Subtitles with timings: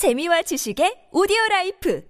[0.00, 2.02] 재미와 지식의 오디오 라이프.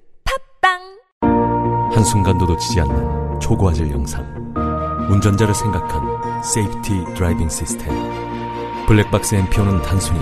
[0.63, 1.91] 팟빵!
[1.93, 4.23] 한순간도 놓치지 않는 초고화질 영상.
[5.11, 7.93] 운전자를 생각한 safety driving 시스템
[8.87, 10.21] 블랙박스 MPON은 단순히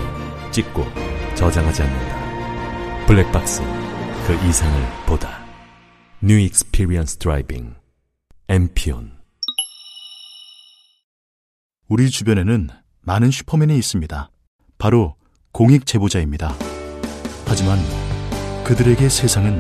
[0.51, 0.83] 찍고
[1.35, 3.07] 저장하지 않는다.
[3.07, 3.61] 블랙박스
[4.27, 5.45] 그 이상을 보다.
[6.23, 7.75] new experience driving
[8.49, 9.13] MPON
[11.91, 12.71] 우리 주변에는
[13.03, 14.31] 많은 슈퍼맨이 있습니다.
[14.79, 15.17] 바로
[15.53, 16.68] 공익 제보자입니다.
[17.49, 17.79] 하지만
[18.63, 19.59] 그들에게 세상은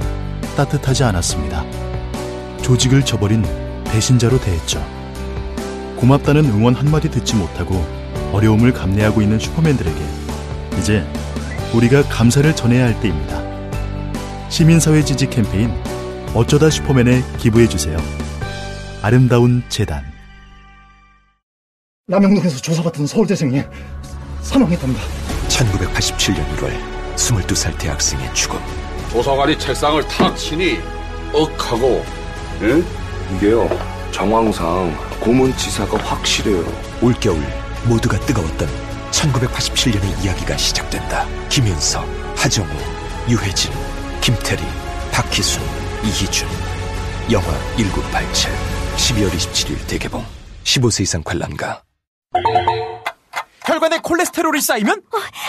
[0.57, 1.65] 따뜻하지 않았습니다.
[2.63, 3.43] 조직을 저버린
[3.85, 4.85] 배신자로 대했죠.
[5.97, 7.85] 고맙다는 응원 한마디 듣지 못하고
[8.33, 9.97] 어려움을 감내하고 있는 슈퍼맨들에게
[10.79, 11.05] 이제
[11.75, 13.43] 우리가 감사를 전해야 할 때입니다.
[14.51, 15.73] 시민사회 지지 캠페인
[16.35, 17.97] 어쩌다 슈퍼맨에 기부해주세요.
[19.01, 20.05] 아름다운 재단
[22.07, 23.63] 남영동에서 조사받던 서울대생이
[24.43, 25.03] 사망했답니다.
[25.49, 28.61] 1987년 1월 22살 대학생의 죽음
[29.11, 30.79] 도서관이 책상을 탁 치니
[31.33, 32.05] 억하고
[32.63, 32.83] 예?
[33.37, 33.69] 이게요
[34.13, 36.65] 정황상 고문치사가 확실해요.
[37.03, 37.41] 올겨울
[37.85, 38.69] 모두가 뜨거웠던
[39.11, 41.27] 1987년의 이야기가 시작된다.
[41.49, 42.05] 김윤석,
[42.37, 42.69] 하정우,
[43.29, 43.73] 유해진,
[44.21, 44.63] 김태리,
[45.13, 45.63] 박희순,
[46.05, 46.49] 이희준.
[47.31, 48.53] 영화 1987
[48.97, 50.25] 12월 27일 대개봉.
[50.65, 51.83] 15세 이상 관람가.
[53.67, 55.03] 혈관에 콜레스테롤이 쌓이면?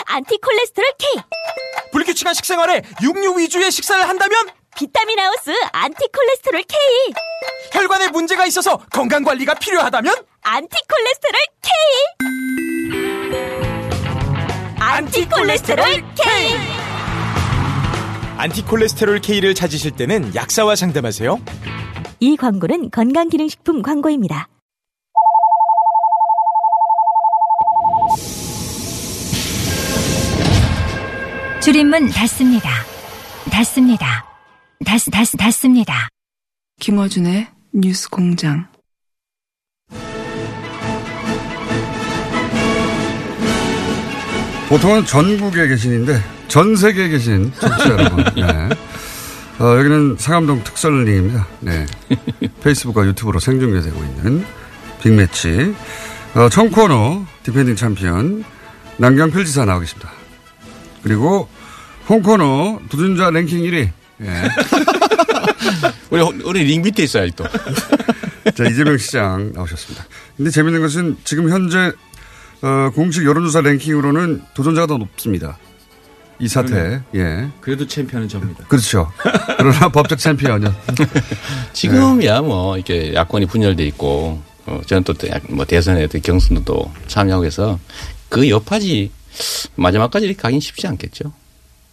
[0.06, 1.22] 안티콜레스테롤 K
[2.00, 4.48] 불규칙한 식생활에 육류 위주의 식사를 한다면?
[4.76, 6.78] 비타민 하우스 안티콜레스테롤 K.
[7.72, 10.14] 혈관에 문제가 있어서 건강 관리가 필요하다면?
[10.42, 11.72] 안티콜레스테롤 K.
[14.78, 16.56] 안티콜레스테롤 K.
[18.38, 21.38] 안티콜레스테롤 K를 찾으실 때는 약사와 상담하세요.
[22.20, 24.48] 이 광고는 건강기능식품 광고입니다.
[31.62, 32.70] 줄임문 닫습니다.
[33.50, 34.24] 닫습니다.
[34.86, 36.08] 닫, 닫, 닫습니다.
[36.80, 38.66] 김어준의 뉴스 공장.
[44.70, 48.24] 보통은 전국에 계신인데 전 세계에 계신 청취자 여러분.
[48.36, 48.68] 네.
[49.62, 51.46] 어, 여기는 상암동 특설링입니다.
[51.60, 51.84] 네.
[52.62, 54.46] 페이스북과 유튜브로 생중계되고 있는
[55.02, 55.74] big match.
[56.36, 58.44] 어, 청코너 defending 챔피언
[58.96, 60.10] 남경필 지사 나와 계십니다.
[61.02, 61.48] 그리고
[62.10, 63.88] 홍코너 도전자 랭킹 1위.
[64.22, 64.26] 예.
[66.10, 67.44] 우리, 우리 링 밑에 있어요, 또.
[68.54, 70.04] 자, 이재명 시장 나오셨습니다.
[70.36, 71.92] 근데 재밌는 것은 지금 현재
[72.62, 75.56] 어, 공식 여론조사 랭킹으로는 도전자가 더 높습니다.
[76.40, 77.00] 이 사태.
[77.14, 77.48] 예.
[77.60, 78.64] 그래도 챔피언은 접니다.
[78.66, 79.12] 그렇죠.
[79.56, 80.72] 그러나 법적 챔피언은.
[81.72, 87.78] 지금이야 뭐 이렇게 야권이 분열돼 있고 어, 저는 또뭐 대선에도 경선도 또 참여하고 해서
[88.28, 89.12] 그 여파지
[89.76, 91.32] 마지막까지 가긴 쉽지 않겠죠.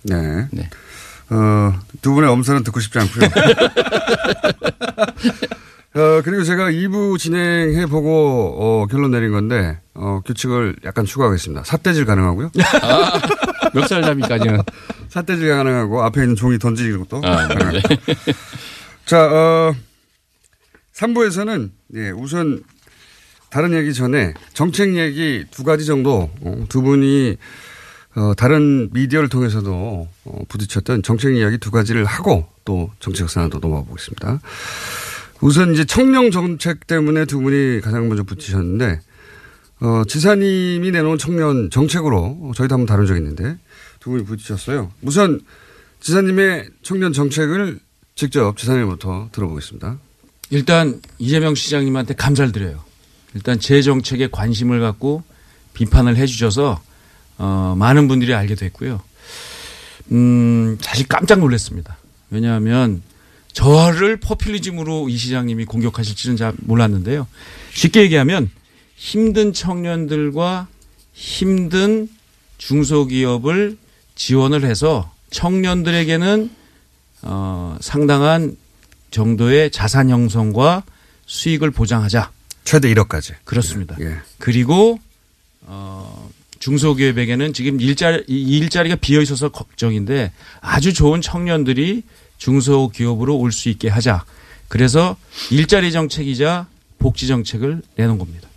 [0.07, 0.47] 네.
[0.51, 0.69] 네.
[1.29, 3.25] 어, 두 분의 엄선은 듣고 싶지 않고요.
[5.95, 11.63] 어, 그리고 제가 2부 진행해 보고, 어, 결론 내린 건데, 어, 규칙을 약간 추가하겠습니다.
[11.63, 12.51] 삿대질 가능하고요.
[12.81, 13.19] 아,
[13.73, 14.61] 멱살잡이까지는.
[15.09, 17.21] 삿대질 가능하고, 앞에 있는 종이 던지는 것도.
[17.25, 17.81] 아, 네.
[19.05, 19.73] 자, 어,
[20.93, 22.63] 3부에서는, 예, 우선,
[23.49, 27.37] 다른 얘기 전에 정책 얘기 두 가지 정도, 어, 두 분이
[28.17, 33.83] 어, 다른 미디어를 통해서도 어, 부딪혔던 정책 이야기 두 가지를 하고 또 정책 산안도 넘어가
[33.83, 34.41] 보겠습니다.
[35.39, 39.01] 우선 이제 청년 정책 때문에 두 분이 가장 먼저 붙이셨는데
[39.81, 43.55] 어, 지사님이 내놓은 청년 정책으로 저희도 한번 다룬 적이 있는데
[43.99, 44.91] 두 분이 부딪혔어요.
[45.03, 45.39] 우선
[45.99, 47.77] 지사님의 청년 정책을
[48.15, 49.99] 직접 지사님부터 들어보겠습니다.
[50.49, 52.83] 일단 이재명 시장님한테 감사를 드려요.
[53.35, 55.21] 일단 제 정책에 관심을 갖고
[55.75, 56.81] 비판을 해 주셔서
[57.37, 59.01] 어, 많은 분들이 알게 됐고요.
[60.11, 61.97] 음, 사실 깜짝 놀랐습니다.
[62.29, 63.01] 왜냐하면
[63.53, 67.27] 저를 포퓰리즘으로 이 시장님이 공격하실 줄은 잘 몰랐는데요.
[67.73, 68.51] 쉽게 얘기하면
[68.95, 70.67] 힘든 청년들과
[71.13, 72.07] 힘든
[72.57, 73.77] 중소기업을
[74.15, 76.51] 지원을 해서 청년들에게는
[77.23, 78.55] 어, 상당한
[79.09, 80.83] 정도의 자산 형성과
[81.25, 82.31] 수익을 보장하자.
[82.63, 83.33] 최대 1억까지.
[83.43, 83.95] 그렇습니다.
[84.01, 84.17] 예.
[84.37, 84.99] 그리고
[85.61, 86.06] 어,
[86.59, 90.31] 중소기업에게는 지금 일자리, 일자리가 비어 있어서 걱정인데
[90.61, 92.03] 아주 좋은 청년들이
[92.37, 94.23] 중소기업으로 올 수 있게 하자.
[94.67, 95.15] 그래서
[95.51, 96.67] 일자리 정책이자
[96.99, 98.47] 복지 정책을 내놓은 겁니다.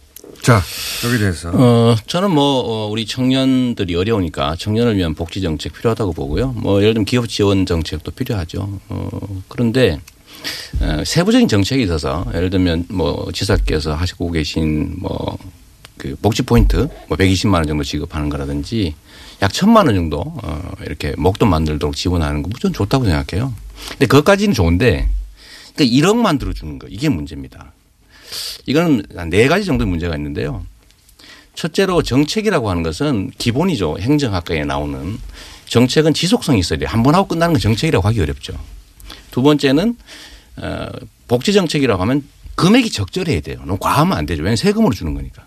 [0.42, 0.60] 자,
[1.04, 1.50] 여기 대해서.
[1.52, 6.52] 어, 저는 뭐, 어, 우리 청년들이 어려우니까 청년을 위한 복지 정책 필요하다고 보고요.
[6.52, 8.80] 뭐, 예를 들면 기업 지원 정책도 필요하죠.
[8.88, 10.00] 어, 그런데,
[10.80, 15.36] 어, 세부적인 정책이 있어서 예를 들면 뭐, 지사께서 하시고 계신 뭐,
[16.00, 18.94] 그 복지 포인트 뭐 120만 원 정도 지급하는 거라든지
[19.42, 23.52] 약 천만 원 정도 어 이렇게 목돈 만들도록 지원하는 거 무조건 좋다고 생각해요.
[23.90, 25.10] 근데 그것까지는 좋은데
[25.76, 27.72] 그러니까 1억 만 들어 주는 거 이게 문제입니다.
[28.64, 30.64] 이거는 한네 가지 정도의 문제가 있는데요.
[31.54, 33.98] 첫째로 정책이라고 하는 것은 기본이죠.
[34.00, 35.18] 행정학과에 나오는
[35.66, 36.88] 정책은 지속성이 있어야 돼요.
[36.88, 38.54] 한 번 하고 끝나는 건 정책이라고 하기 어렵죠.
[39.30, 39.96] 두 번째는
[40.56, 40.86] 어
[41.28, 42.24] 복지 정책이라고 하면
[42.54, 43.58] 금액이 적절해야 돼요.
[43.66, 44.40] 너무 과하면 안 되죠.
[44.42, 45.44] 왜냐하면 세금으로 주는 거니까.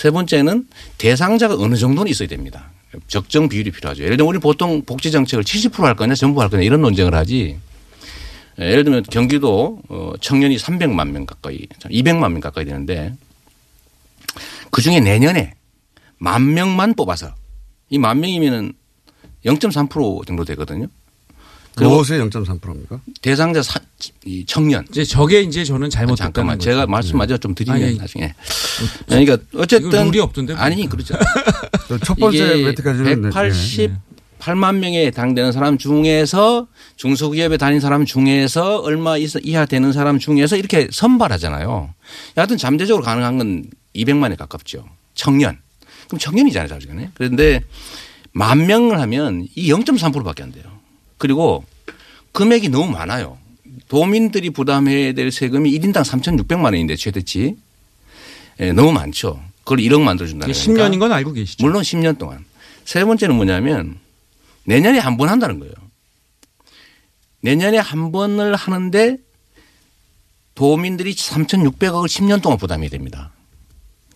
[0.00, 0.66] 세 번째는
[0.96, 2.70] 대상자가 어느 정도는 있어야 됩니다.
[3.06, 4.02] 적정 비율이 필요하죠.
[4.02, 7.58] 예를 들면 우리 보통 복지 정책을 70%할 거냐 전부 할 거냐 이런 논쟁을 하지.
[8.58, 13.12] 예를 들면 경기도 어, 청년이 300만 명 가까이 200만 명 가까이 되는데
[14.70, 15.52] 그 중에 내년에
[16.16, 17.34] 만 명만 뽑아서
[17.90, 18.72] 이 만 명이면은
[19.44, 20.86] 0.3% 정도 되거든요.
[21.78, 23.00] 무엇의 0.3%입니까?
[23.22, 23.80] 대상자 사,
[24.24, 24.84] 이 청년.
[24.90, 26.70] 이제 저게 이제 저는 잘못됐다는 잠깐만 거죠.
[26.70, 28.34] 제가 말씀 마저 좀 드리면 아니, 나중에.
[29.06, 30.54] 그러니까 어쨌든 룰이 없던데.
[30.54, 31.14] 아니 그렇죠.
[32.04, 39.92] 첫 번째 멘트까지는 188만 명에 해당되는 사람 중에서 중소기업에 다닌 사람 중에서 얼마 이하 되는
[39.92, 41.94] 사람 중에서 이렇게 선발하잖아요.
[42.36, 43.64] 여하튼 잠재적으로 가능한 건
[43.94, 44.86] 200만에 가깝죠.
[45.14, 45.58] 청년.
[46.08, 47.10] 그럼 청년이잖아요, 사실은.
[47.14, 47.60] 그런데
[48.32, 50.64] 만 명을 하면 이 0.3%밖에 안 돼요.
[51.20, 51.62] 그리고
[52.32, 53.36] 금액이 너무 많아요.
[53.88, 57.56] 도민들이 부담해야 될 세금이 1인당 3,600만 원인데 최대치.
[58.60, 59.40] 예, 너무 많죠.
[59.64, 60.72] 그걸 1억 만들어준다는 거니까.
[60.88, 61.62] 10년인 건 알고 계시죠.
[61.64, 62.44] 물론 10년 동안.
[62.84, 63.98] 세 번째는 뭐냐면
[64.64, 65.74] 내년에 한 번 한다는 거예요.
[67.42, 69.16] 내년에 한 번을 하는데
[70.54, 73.32] 도민들이 3,600억을 10년 동안 부담해야 됩니다.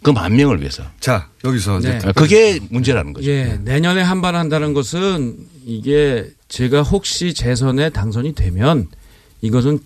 [0.02, 0.84] 그 만 명을 위해서.
[1.00, 1.96] 자, 여기서 네.
[1.98, 3.30] 이제 그게 문제라는 거죠.
[3.30, 8.86] 예, 내년에 한 번 한다는 것은 이게 제가 혹시 재선에 당선이 되면
[9.40, 9.80] 이것은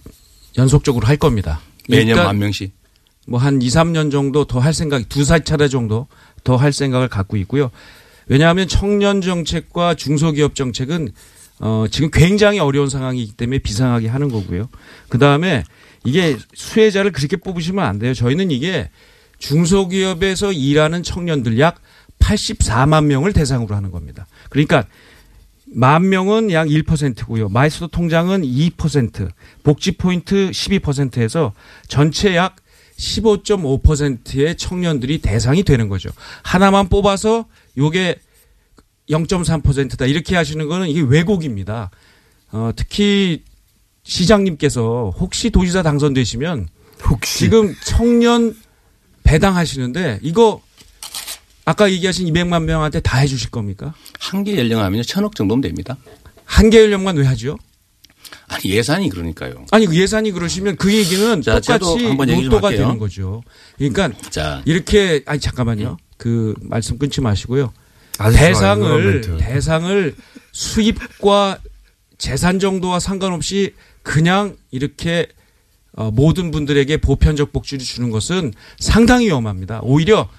[0.58, 1.62] 연속적으로 할 겁니다.
[1.88, 2.72] 매년 일단 만 명씩.
[3.26, 6.08] 뭐 한 2, 3년 정도 더 할 생각, 두살 차례 정도
[6.44, 7.70] 더 할 생각을 갖고 있고요.
[8.26, 11.08] 왜냐하면 청년 정책과 중소기업 정책은
[11.60, 14.68] 어, 지금 굉장히 어려운 상황이기 때문에 비상하게 하는 거고요.
[15.08, 15.64] 그 다음에
[16.04, 18.12] 이게 수혜자를 그렇게 뽑으시면 안 돼요.
[18.12, 18.90] 저희는 이게
[19.38, 21.80] 중소기업에서 일하는 청년들 약
[22.18, 24.26] 84만 명을 대상으로 하는 겁니다.
[24.50, 24.84] 그러니까
[25.74, 27.48] 만 명은 약 1%고요.
[27.48, 29.28] 마이스터 통장은 2%,
[29.62, 31.52] 복지 포인트 12%에서
[31.88, 32.56] 전체 약
[32.96, 36.10] 15.5%의 청년들이 대상이 되는 거죠.
[36.42, 38.16] 하나만 뽑아서 요게
[39.10, 41.90] 0.3%다 이렇게 하시는 거는 이게 왜곡입니다.
[42.50, 43.44] 어, 특히
[44.02, 46.68] 시장님께서 혹시 도지사 당선되시면
[47.08, 48.56] 혹시 지금 청년
[49.22, 50.60] 배당하시는데 이거
[51.68, 53.92] 아까 얘기하신 200만 명한테 다 해주실 겁니까?
[54.18, 55.98] 한계 연령하면 천억 정도면 됩니다.
[56.46, 57.58] 한계 연령만 왜 하죠?
[58.48, 59.66] 아니 예산이 그러니까요.
[59.70, 62.70] 아니 그 예산이 그러시면 그 얘기는 자, 똑같이 로또가.
[62.70, 63.42] 되는 거죠.
[63.76, 65.98] 그러니까 자, 이렇게 아니 잠깐만요.
[66.16, 67.74] 그 말씀 끊지 마시고요.
[68.16, 69.36] 좋아요, 대상을.
[69.38, 70.14] 대상을
[70.52, 71.58] 수입과
[72.16, 75.26] 재산 정도와 상관없이 그냥 이렇게
[75.92, 79.80] 어, 모든 분들에게 보편적 복지를 주는 것은 상당히 위험합니다.
[79.82, 80.30] 오히려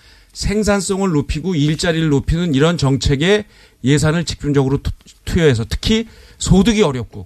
[0.43, 3.43] 생산성을 높이고 일자리를 높이는 이런 정책에
[3.83, 4.91] 예산을 집중적으로 투-
[5.25, 6.07] 투여해서 특히
[6.37, 7.25] 소득이 어렵고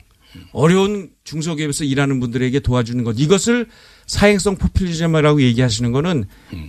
[0.52, 3.68] 어려운 중소기업에서 일하는 분들에게 도와주는 것 이것을
[4.08, 6.26] 사행성 포퓰리즘이라고 얘기하시는 거는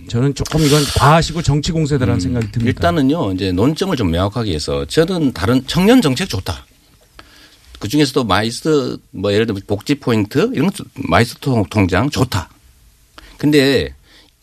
[0.07, 2.63] 저는 조금 이건 과하시고 정치 공세다라는 생각이 듭니다.
[2.63, 2.67] 음.
[2.67, 6.63] 일단은요, 이제 논점을 좀 명확하게 해서 저는 다른 청년 정책 좋다.
[7.79, 12.49] 그 중에서도 마이스터 뭐 예를 들면 복지 포인트 이런 것 마이스터 통- 통장 좋다.
[13.37, 13.93] 근데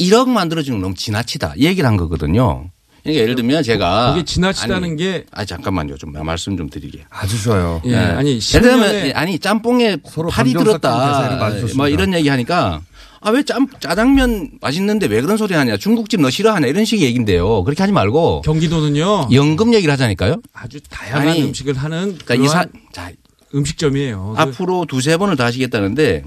[0.03, 1.55] 1억 만들어주는 건 너무 지나치다.
[1.57, 2.71] 이 얘기를 한 거거든요.
[3.03, 5.97] 그러니까 예를 들면 제가 그게 지나치다는 아니, 게 아 잠깐만요.
[5.99, 7.05] 좀 말씀 좀 드리게.
[7.11, 7.81] 아주 좋아요.
[7.85, 11.51] 예, 아니 예를 들면 10년에 아니 짬뽕에 서로 팔이 들었다.
[11.77, 12.81] 뭐 이런 얘기 하니까
[13.25, 15.77] 아 왜 짬 짜장면 맛있는데 왜 그런 소리 하냐.
[15.79, 17.63] 중국집 너 싫어하냐 이런 식의 얘기인데요.
[17.65, 20.41] 그렇게 하지 말고 경기도는요 연금 얘기를 하자니까요.
[20.53, 23.11] 아주 다양한 아니, 음식을 하는 그러니까 이 사, 그러한 자,
[23.55, 24.35] 음식점이에요.
[24.37, 26.23] 그 앞으로 두세 번을 더 하시겠다는데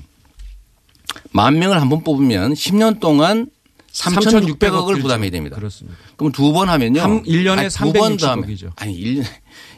[1.32, 3.48] 만 명을 한 번 뽑으면 10년 동안
[3.95, 5.55] 3,600억을 부담해야 됩니다.
[5.55, 5.97] 그렇습니다.
[6.17, 7.01] 그럼 두 번 하면요.
[7.01, 8.71] 한 1년에 두번 더 하면 360억이죠.
[8.75, 9.23] 아니 1년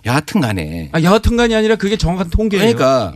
[0.05, 2.61] 여하튼 간에 아, 여하튼 간이 아니라 그게 정확한 통계예요.
[2.63, 3.13] 그러니까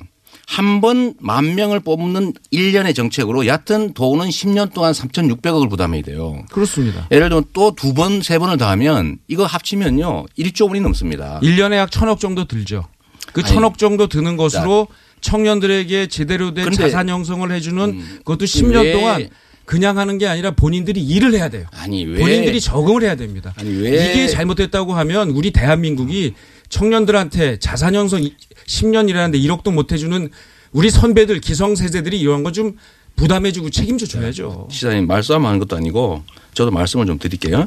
[0.48, 6.44] 한 번 만 명을 뽑는 1년의 정책으로 얕은 돈은 10년 동안 3,600억을 부담해야 돼요.
[6.52, 7.08] 그렇습니다.
[7.12, 10.26] 예를 들면 또 두 번, 세 번을 더 하면 이거 합치면요.
[10.38, 11.40] 1조 원이 넘습니다.
[11.42, 12.86] 1년에 약 천억 정도 들죠.
[13.34, 14.88] 그 아니, 천억 정도 드는 것으로
[15.22, 16.72] 청년들에게 제대로 된 음.
[16.74, 19.30] 자산 형성을 해주는 그것도 10년 왜- 동안
[19.72, 21.66] 그냥 하는 게 아니라 본인들이 일을 해야 돼요.
[21.72, 23.54] 아니 왜 본인들이 적응을 해야 됩니다.
[23.56, 26.34] 아니 왜 이게 잘못됐다고 하면 우리 대한민국이
[26.68, 28.22] 청년들한테 자산 형성
[28.68, 30.30] 10년 일하는데 1억도 못 해주는
[30.74, 32.76] 우리 선배들 기성 세대들이 이런 거 좀
[33.16, 34.68] 부담해주고 책임져 줘야죠.
[34.70, 36.24] 시장님 말싸움하는 것도 아니고
[36.54, 37.66] 저도 말씀을 좀 드릴게요.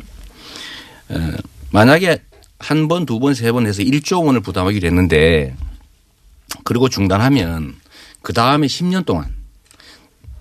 [1.10, 1.16] 에,
[1.70, 2.18] 만약에
[2.58, 5.56] 한 번, 두 번, 세 번 해서 1조 원을 부담하기로 했는데
[6.64, 7.76] 그리고 중단하면
[8.20, 9.32] 그 다음에 10년 동안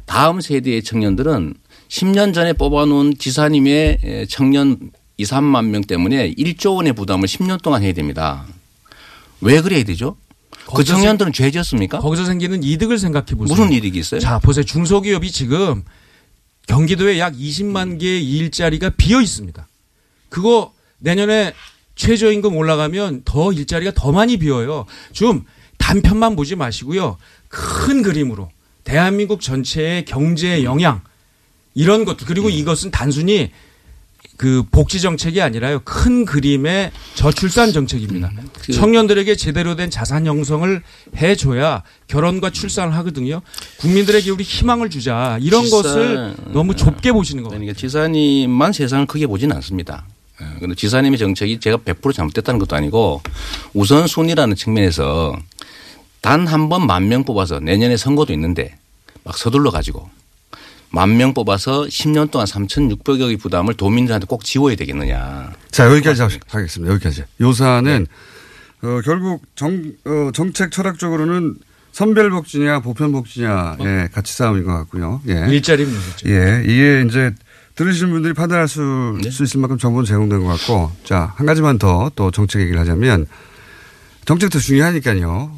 [0.05, 1.53] 다음 세대의 청년들은
[1.89, 7.93] 10년 전에 뽑아놓은 지사님의 청년 2, 3만 명 때문에 1조 원의 부담을 10년 동안 해야
[7.93, 8.45] 됩니다.
[9.41, 10.15] 왜 그래야 되죠?
[10.73, 11.99] 그 청년들은 죄 지었습니까?
[11.99, 13.55] 거기서 생기는 이득을 생각해 보세요.
[13.55, 14.19] 무슨 이득이 있어요?
[14.19, 14.63] 자, 보세요.
[14.63, 15.83] 중소기업이 지금
[16.67, 19.67] 경기도에 약 20만 개의 일자리가 비어 있습니다.
[20.29, 21.53] 그거 내년에
[21.95, 24.85] 최저임금 올라가면 더 일자리가 더 많이 비어요.
[25.11, 25.43] 좀
[25.77, 27.17] 단편만 보지 마시고요.
[27.49, 28.49] 큰 그림으로
[28.83, 31.01] 대한민국 전체의 경제의 영향
[31.75, 33.51] 이런 것들 그리고 이것은 단순히
[34.37, 35.81] 그 복지 정책이 아니라요.
[35.85, 38.31] 큰 그림의 저출산 정책입니다.
[38.73, 40.81] 청년들에게 제대로 된 자산 형성을
[41.15, 43.41] 해줘야 결혼과 출산을 하거든요.
[43.77, 45.37] 국민들에게 우리 희망을 주자.
[45.39, 47.59] 이런 지사- 것을 너무 좁게 보시는 거예요.
[47.59, 50.05] 그러니까 지사님만 세상을 크게 보지는 않습니다.
[50.55, 53.21] 그런데 지사님의 정책이 제가 100% 잘못됐다는 것도 아니고
[53.73, 55.37] 우선순위라는 측면에서
[56.23, 58.77] 단 한 번 만 명 뽑아서 내년에 선거도 있는데
[59.23, 60.09] 막 서둘러 가지고
[60.89, 65.51] 만 명 뽑아서 10년 동안 3,600억의 부담을 도민들한테 꼭 지워야 되겠느냐.
[65.71, 66.93] 자, 여기까지 하- 하겠습니다.
[66.93, 67.23] 여기까지.
[67.41, 68.07] 요사는
[68.83, 71.55] 어, 결국 정, 어, 정책 철학적으로는
[71.93, 75.21] 선별복지냐 보편복지냐의 가치 싸움인 것 같고요.
[75.29, 75.45] 예.
[75.49, 76.29] 일자리 문제죠.
[76.29, 76.63] 예.
[76.65, 77.33] 이게 이제
[77.75, 82.11] 들으시는 분들이 판단할 수, 수 있을 만큼 정보는 제공된 것 같고 자, 한 가지만 더
[82.15, 83.25] 또 정책 얘기를 하자면
[84.25, 85.51] 정책도 중요하니까요.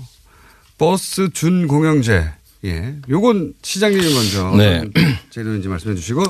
[0.77, 2.25] 버스 준 공영제.
[2.65, 2.96] 예.
[3.10, 4.84] 요건 시장님이 먼저 네.
[5.29, 6.24] 제도인지 말씀해 주시고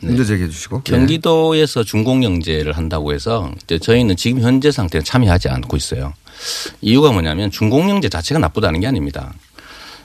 [0.00, 0.82] 문제 제기해 주시고.
[0.86, 0.90] 예.
[0.90, 6.14] 경기도에서 준공영제를 한다고 해서 이제 저희는 지금 현재 상태는 참여하지 않고 있어요.
[6.80, 9.34] 이유가 뭐냐면 준공영제 자체가 나쁘다는 게 아닙니다.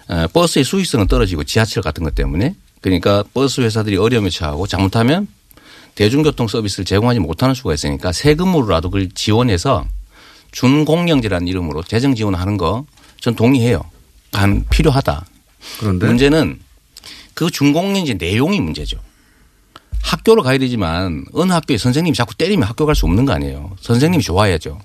[0.07, 5.27] 어, 버스의 수익성은 떨어지고 지하철 같은 것 때문에 그러니까 버스 회사들이 어려움에 처하고 잘못하면
[5.95, 9.85] 대중교통 서비스를 제공하지 못하는 수가 있으니까 세금으로라도 그걸 지원해서
[10.51, 12.85] 준공영제라는 이름으로 재정 지원하는 거
[13.25, 13.81] 전 동의해요.
[14.33, 15.25] 한 필요하다.
[15.79, 16.59] 그런데 문제는
[17.33, 18.99] 그 준공영제 내용이 문제죠.
[20.03, 23.75] 학교를 가야 되지만 어느 학교에 선생님이 자꾸 때리면 학교 갈 수 없는 거 아니에요.
[23.81, 24.79] 선생님이 좋아야죠.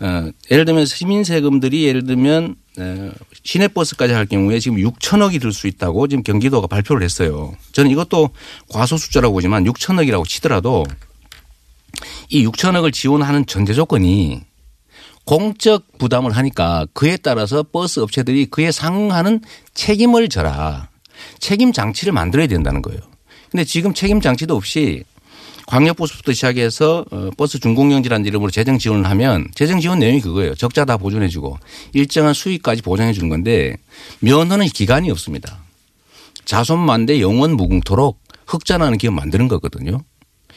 [0.00, 3.10] 어, 예를 들면 시민 세금들이 예를 들면 어,
[3.42, 7.54] 시내버스까지 할 경우에 지금 6천억이 들 수 있다고 지금 경기도가 발표를 했어요.
[7.72, 8.30] 저는 이것도
[8.70, 10.86] 과소 숫자라고 보지만 6천억이라고 치더라도
[12.30, 14.40] 이 6천억을 지원하는 전제 조건이
[15.24, 19.40] 공적 부담을 하니까 그에 따라서 버스 업체들이 그에 상응하는
[19.74, 20.88] 책임을 져라.
[21.38, 23.00] 책임 장치를 만들어야 된다는 거예요.
[23.50, 25.04] 근데 지금 책임 장치도 없이
[25.66, 30.54] 광역버스부터 시작해서 어, 버스 준공영지라는 이름으로 재정 지원을 하면 재정 지원 내용이 그거예요.
[30.54, 31.58] 적자 다 보존해 주고
[31.92, 33.76] 일정한 수익까지 보장해 주는 건데
[34.20, 35.62] 면허는 기간이 없습니다.
[36.44, 40.02] 자손만대 영원 무궁토록 흑자라는 기업 만드는 거거든요.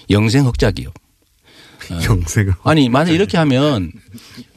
[0.10, 0.94] 영생 흑자 기업.
[2.06, 2.54] 영생.
[2.64, 3.92] 아니 만약 이렇게 하면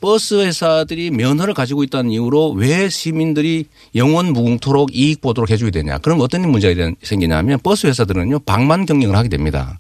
[0.00, 5.98] 버스 회사들이 면허를 가지고 있다는 이유로 왜 시민들이 영원 무궁토록 이익 보도록 해줘야 되냐.
[5.98, 9.78] 그럼 어떤 문제가 생기냐면 버스 회사들은요 방만 경영을 하게 됩니다.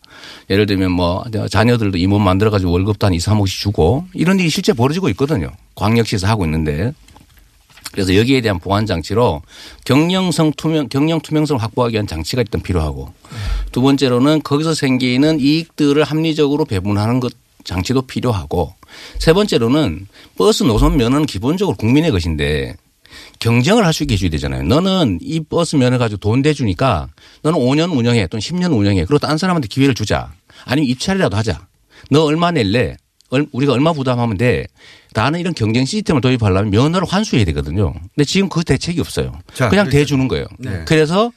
[0.50, 4.72] 예를 들면 뭐 자녀들도 임원 만들어 가지고 월급도 한 2, 3억씩 주고 이런 일이 실제
[4.72, 5.50] 벌어지고 있거든요.
[5.74, 6.92] 광역시에서 하고 있는데
[7.92, 9.42] 그래서 여기에 대한 보완 장치로
[9.84, 13.12] 경영성 투명 경영 투명성을 확보하기 위한 장치가 일단 필요하고
[13.72, 17.32] 두 번째로는 거기서 생기는 이익들을 합리적으로 배분하는 것
[17.64, 18.74] 장치도 필요하고
[19.18, 20.06] 세 번째로는
[20.36, 22.76] 버스 노선 면허는 기본적으로 국민의 것인데
[23.40, 24.62] 경쟁을 할 수 있게 해줘야 되잖아요.
[24.62, 27.08] 너는 이 버스 면허 가지고 돈 대주니까
[27.42, 29.04] 너는 5년 운영해 또는 10년 운영해.
[29.04, 30.32] 그리고 딴 사람한테 기회를 주자.
[30.64, 31.66] 아니면 입찰이라도 하자.
[32.10, 32.96] 너 얼마 낼래?
[33.30, 34.66] 얼- 우리가 얼마 부담하면 돼.
[35.14, 37.92] 나는 이런 경쟁 시스템을 도입하려면 면허를 환수해야 되거든요.
[38.14, 39.32] 근데 지금 그 대책이 없어요.
[39.54, 39.98] 자, 그냥 그렇죠.
[39.98, 40.46] 대주는 거예요.
[40.58, 40.82] 네.
[40.86, 41.32] 그래서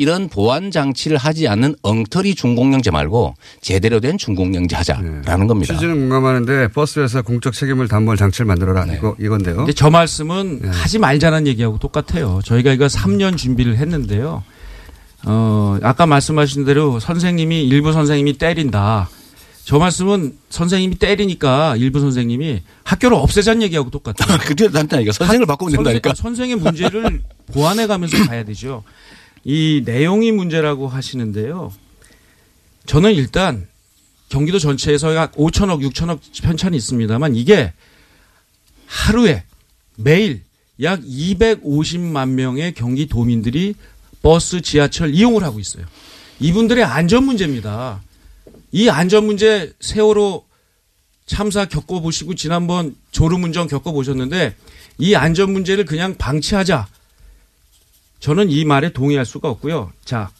[0.00, 5.74] 이런 보완 장치를 하지 않는 엉터리 준공영제 말고 제대로 된 준공영제 하자라는 겁니다.
[5.74, 9.56] 취지는 공감하는데 버스 회사 공적 책임을 담보할 장치를 만들어라 이거 이건데요.
[9.56, 12.40] 근데 저 말씀은 하지 말자는 얘기하고 똑같아요.
[12.44, 14.44] 저희가 이거 3년 준비를 했는데요.
[15.26, 19.10] 어, 아까 말씀하신 대로 선생님이 일부 선생님이 때린다.
[19.68, 24.38] 저 말씀은 선생님이 때리니까 일부 선생님이 학교를 없애자는 얘기하고 똑같아요.
[24.40, 26.14] 그게 단다니까 선생을 바꾸면 된다니까.
[26.14, 27.20] 선생, 의 문제를
[27.52, 28.82] 보완해 가면서 가야 되죠.
[29.44, 31.70] 이 내용이 문제라고 하시는데요.
[32.86, 33.68] 저는 일단
[34.30, 37.74] 경기도 전체에서 약 5천억, 6천억 편찬이 있습니다만 이게
[38.86, 39.42] 하루에
[39.96, 40.44] 매일
[40.80, 43.74] 약 250만 명의 경기도민들이
[44.22, 45.84] 버스, 지하철 이용을 하고 있어요.
[46.40, 48.00] 이분들의 안전 문제입니다.
[48.72, 50.44] 이 안전 문제 세월호
[51.26, 54.56] 참사 겪어보시고 지난번 졸음운전 겪어보셨는데
[54.98, 56.88] 이 안전 문제를 그냥 방치하자.
[58.20, 59.92] 저는 이 말에 동의할 수가 없고요.
[60.04, 60.30] 자,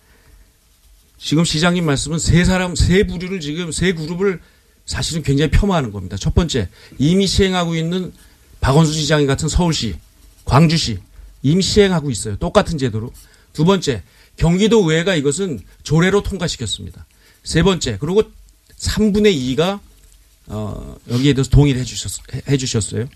[1.18, 4.40] 지금 시장님 말씀은 세 사람, 세 부류를 지금 세 그룹을
[4.86, 6.16] 사실은 굉장히 폄하하는 겁니다.
[6.16, 6.68] 첫 번째,
[6.98, 8.12] 이미 시행하고 있는
[8.60, 9.96] 박원순 시장이 같은 서울시,
[10.44, 10.98] 광주시
[11.42, 12.36] 이미 시행하고 있어요.
[12.36, 13.12] 똑같은 제도로.
[13.52, 14.02] 두 번째,
[14.36, 17.06] 경기도 의회가 이것은 조례로 통과시켰습니다.
[17.48, 18.22] 세 번째, 그리고
[18.78, 19.80] 3분의 2가
[20.48, 22.12] 어, 여기에 대해서 동의를 해주셨,
[22.46, 23.08] 해주셨어요.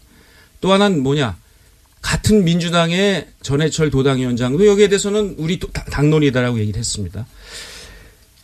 [0.63, 1.37] 또 하나는 뭐냐.
[2.01, 7.27] 같은 민주당의 전해철 도당위원장도 여기에 대해서는 우리 당론이다라고 얘기를 했습니다.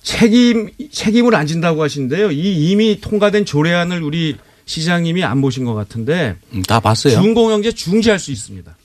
[0.02, 2.33] 책임, 책임을 안 진다고 하시는데요.
[2.33, 6.37] 이 이미 통과된 조례안을 우리 시장님이 안 보신 것 같은데.
[6.52, 7.14] 음, 다 봤어요.
[7.14, 8.76] 준공영제 중지할 수 있습니다.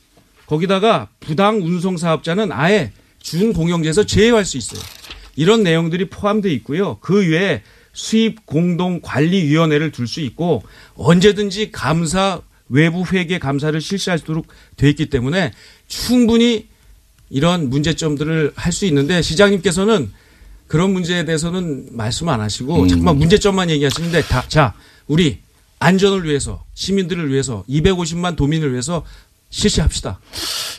[0.45, 4.79] 거기다가 부당 운송 사업자는 아예 준공영제에서 제외할 수 있어요.
[5.35, 6.97] 이런 내용들이 포함되어 있고요.
[7.01, 7.61] 그 외에
[7.93, 10.63] 수입 공동 관리 위원회를 둘 수 있고
[10.95, 14.47] 언제든지 감사 외부 회계 감사를 실시할 수 있도록
[14.77, 15.51] 돼 있기 때문에
[15.87, 16.67] 충분히
[17.29, 20.11] 이런 문제점들을 할 수 있는데 시장님께서는
[20.67, 22.87] 그런 문제에 대해서는 말씀 안 하시고 음.
[22.87, 24.73] 자꾸만 문제점만 얘기하시는데 다, 자,
[25.07, 25.39] 우리
[25.79, 29.05] 안전을 위해서 시민들을 위해서 250만 도민을 위해서
[29.53, 30.19] 실시합시다.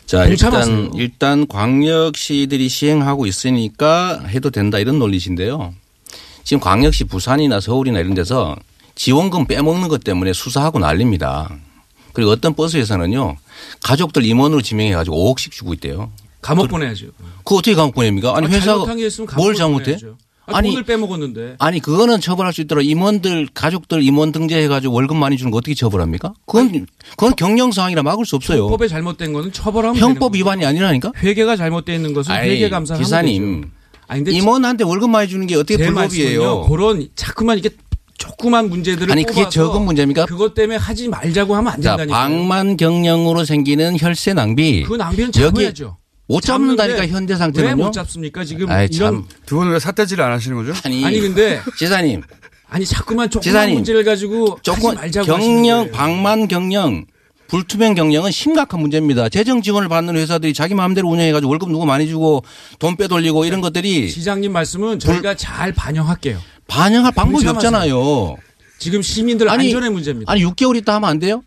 [0.05, 0.25] 자.
[0.25, 5.73] 일단, 일단 광역시들이 시행하고 있으니까 해도 된다 이런 논리신데요.
[6.43, 8.55] 지금 광역시 부산이나 서울이나 이런 데서
[8.93, 11.55] 지원금 빼먹는 것 때문에 수사하고 난립니다.
[12.13, 13.37] 그리고 어떤 버스 회사는요
[13.81, 16.11] 가족들 임원으로 지명해 가지고 5억씩 주고 있대요.
[16.41, 17.07] 감옥 보내야죠.
[17.39, 18.37] 그거 어떻게 감옥 보냅니까?
[18.37, 18.85] 아니 아, 회사가
[19.35, 19.97] 뭘 잘못해?
[20.45, 20.57] 보내야죠.
[20.57, 21.55] 아니, 돈을 빼먹었는데.
[21.59, 26.33] 아니 그거는 처벌할 수 있도록 임원들 가족들 임원 등재해가지고 월급 많이 주는 거 어떻게 처벌합니까?
[26.45, 28.63] 그건 그건 경영 상황이라 막을 수 없어요.
[28.63, 31.11] 형법에 잘못된 거는 처벌하면 형법 위반이 아니라니까?
[31.17, 33.71] 회계가 잘못되어 있는 것은 회계 감사하면 기사님.
[34.07, 36.67] 아니, 근데 임원한테 월급 많이 주는 게 어떻게 제 불법이에요?
[36.69, 37.69] 그런 자꾸만 이게
[38.17, 40.25] 조그만 문제들을 아니 그게 적은 문제입니까?
[40.25, 42.17] 그것 때문에 하지 말자고 하면 안 자, 된다니까.
[42.17, 44.83] 방만 경영으로 생기는 혈세 낭비.
[44.83, 45.97] 그 낭비는 잡아야죠.
[46.27, 47.69] 못 잡는다니까 현재 상태는요.
[47.69, 48.43] 왜 못 잡습니까?
[48.43, 50.73] 지금 아이, 이런 두 분은 왜 삿대질을 안 하시는 거죠?
[50.83, 52.21] 아니, 아니 근데 지사님
[52.67, 55.91] 아니 자꾸만 지사님, 문제를 가지고 조금 말자고 경영.
[55.91, 57.05] 방만 경영
[57.47, 59.29] 불투명 경영은 심각한 문제입니다.
[59.29, 62.43] 재정 지원을 받는 회사들이 자기 마음대로 운영해가지고 월급 누구 많이 주고
[62.79, 66.39] 돈 빼돌리고 이런 것들이 시장님 말씀은 저희가 잘 반영할게요.
[66.67, 67.47] 반영할 방법이.
[67.47, 68.35] 없잖아요.
[68.79, 70.31] 지금 시민들 아니, 안전의 문제입니다.
[70.31, 71.43] 아니 6개월 있다 하면 안 돼요?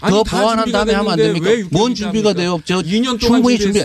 [0.00, 1.50] 아니, 더다 보완한 다음에 하면 안 됩니까?
[1.50, 2.32] 왜 6개월이 뭔 준비가?
[2.32, 2.60] 돼요?
[2.64, 3.82] 저 2년 동안 충분히 준비.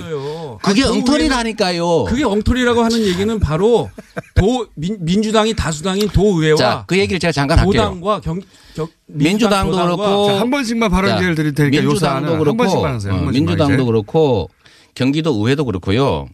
[0.61, 2.03] 그게 그 엉터리라니까요.
[2.05, 3.89] 그게 엉터리라고 하는 얘기는 바로
[4.35, 7.83] 도 민, 민주당이 다수당인 도의회와 자, 그 얘기를 제가 잠깐 할게요.
[7.83, 8.39] 도당과 경,
[8.75, 12.93] 경 민주당도 도당과 그렇고 자, 한 번씩만 발언 자, 기회를 드릴 테니까 민주당도 그렇고 번씩만
[12.93, 13.13] 하세요.
[13.13, 13.83] 한 어, 번씩만 민주당도 이제.
[13.83, 14.49] 그렇고
[14.95, 16.27] 경기도 의회도 그렇고요.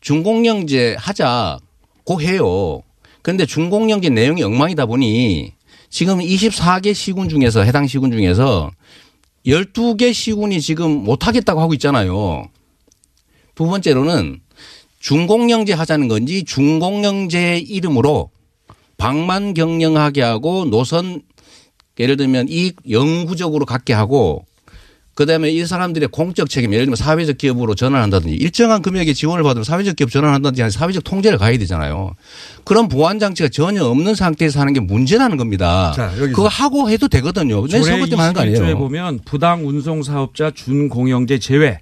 [0.00, 1.58] 중공영제 하자
[2.04, 2.82] 고 해요.
[3.22, 5.52] 그런데 중공영제 내용이 엉망이다 보니
[5.92, 8.70] 지금 24개 시군 중에서 해당 시군 중에서
[9.44, 12.48] 12개 시군이 지금 못 하겠다고 하고 있잖아요.
[13.54, 14.40] 두 번째로는
[15.00, 18.30] 중공영제 하자는 건지 중공영제 이름으로
[18.96, 21.20] 방만 경영하게 하고 노선
[22.00, 24.46] 예를 들면 이익 영구적으로 갖게 하고
[25.14, 29.96] 그다음에 이 사람들의 공적 책임 예를 들면 사회적 기업으로 전환한다든지 일정한 금액의 지원을 받으면 사회적
[29.96, 32.14] 기업 전환한다든지 사회적 통제를 가야 되잖아요.
[32.64, 35.92] 그런 보완 장치가 전혀 없는 상태에서 하는 게 문제라는 겁니다.
[35.94, 36.10] 자.
[36.16, 37.66] 그거 하고 해도 되거든요.
[37.66, 38.78] 내 선거 때만 하는 거 21조에 아니에요.
[38.78, 41.80] 보면 부당 운송 사업자 준공영제 제외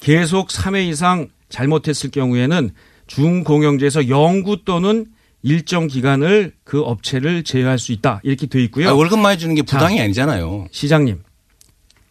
[0.00, 2.70] 계속 3회 이상 잘못했을 경우에는
[3.08, 5.06] 준공영제에서 영구 또는
[5.42, 8.90] 일정 기간을 그 업체를 제외할 수 있다 이렇게 돼 있고요.
[8.90, 10.68] 아, 월급 많이 주는 게 부당이 자, 아니잖아요.
[10.70, 11.22] 시장님,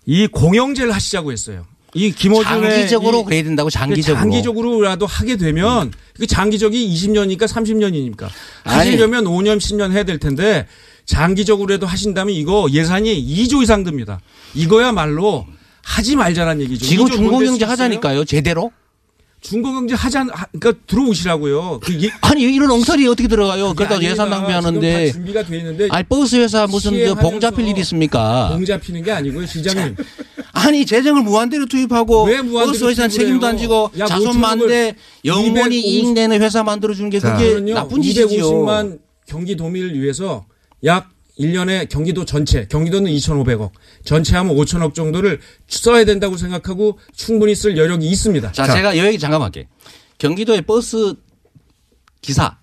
[0.10, 1.67] 이 공영제를 하시자고 했어요.
[1.93, 4.19] 이 김어준의 장기적으로 이- 그래야 된다고 장기적으로.
[4.19, 8.24] 장기적으로라도 하게 되면 그 장기적이 20년이니까 30년이니까
[8.63, 8.76] 아니.
[8.78, 10.65] 하시려면 5년 10년 해야 될 텐데
[11.06, 14.19] 장기적으로라도 하신다면 이거 예산이 2조 이상 듭니다.
[14.56, 15.45] 이거야말로
[15.84, 16.86] 하지 말자란 얘기죠.
[16.88, 17.65] 지금 2조 돈 중공영제?
[17.65, 18.26] 하자니까요.
[18.26, 18.72] 제대로.
[19.41, 20.25] 중공영제 하자
[20.60, 21.80] 그러니까 들어오시라고요.
[21.82, 23.73] 그 예- 아니 이런 엉터리 어떻게 들어가요?
[23.73, 24.12] 그러다 아닙니다.
[24.12, 25.12] 예산 낭비하는데.
[25.13, 28.49] 준비가 돼 있는데 아니 버스 회사 무슨 저봉 잡힐 일이 있습니까?
[28.52, 29.95] 봉 잡히는 게 아니고요, 시장님.
[30.52, 33.47] 아니 재정을 무한대로 투입하고 무한대로 버스 회사 책임도?
[33.47, 37.60] 안 지고 야, 자손 만대 5천억을 영원히 250 이익 내는 회사 만들어 주는 게 그게
[37.73, 38.43] 나쁜 짓이지요.
[38.43, 40.45] 250만 경기도민을 위해서
[40.84, 43.71] 약 1년에 경기도 전체, 경기도는 2,500억,
[44.04, 48.52] 전체 하면 5천억 정도를 써야 된다고 생각하고 충분히 쓸 여력이 있습니다.
[48.52, 49.67] 자, 제가 여 얘기 잠깐 할게.
[50.17, 51.15] 경기도의 버스
[52.21, 52.58] 기사,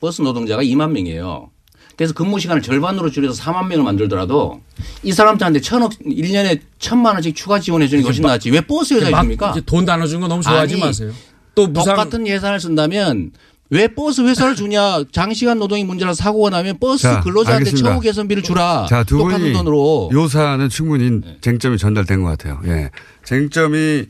[0.00, 1.50] 버스 노동자가 2만 명이에요.
[1.96, 4.60] 그래서 근무 시간을 절반으로 줄여서 4만 명을 만들더라도
[5.02, 8.50] 이 사람들한테 천억, 1년에 천만 원씩 추가 지원해 주는 게 훨씬 낫지.
[8.50, 8.94] 왜 버스?
[8.94, 11.12] 이제 돈 나눠준 거 너무 좋아하지 아니, 마세요.
[11.56, 13.32] 또 무상 똑같은 예산을 쓴다면
[13.70, 15.04] 왜 버스 회사를 주냐?
[15.12, 17.72] 장시간 노동이 문제라서 사고가 나면 버스 자, 근로자한테.
[17.72, 18.86] 처우 개선비를 주라.
[18.88, 20.08] 자, 두 분이 돈으로.
[20.12, 22.60] 요 사안은 충분히 쟁점이 전달된 것 같아요.
[22.66, 22.90] 예.
[23.24, 24.06] 쟁점이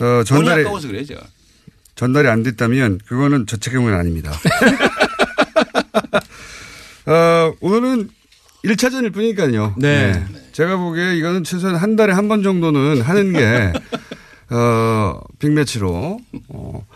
[0.00, 0.64] 어, 전달이
[1.06, 1.20] 제가.
[1.94, 4.32] 전달이 안 됐다면 그거는 저 책임은 아닙니다.
[7.06, 8.10] 어, 오늘은
[8.64, 9.74] 1차전일 뿐이니까요.
[9.78, 10.24] 네.
[10.52, 13.72] 제가 보기에 이거는 최소한 한 달에 한 번 정도는 하는 게,
[14.54, 16.20] 어, 빅매치로.
[16.48, 16.86] 어,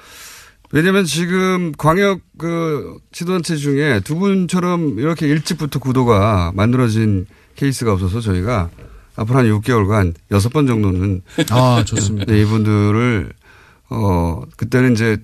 [0.72, 8.70] 왜냐면 지금 광역 그 지도단체 중에 두 분처럼 이렇게 일찍부터 구도가 만들어진 케이스가 없어서 저희가
[9.14, 12.32] 앞으로 한 6개월간 여섯 번 정도는 아, 좋습니다.
[12.32, 13.30] 네, 이분들을
[13.90, 15.18] 어 그때는 이제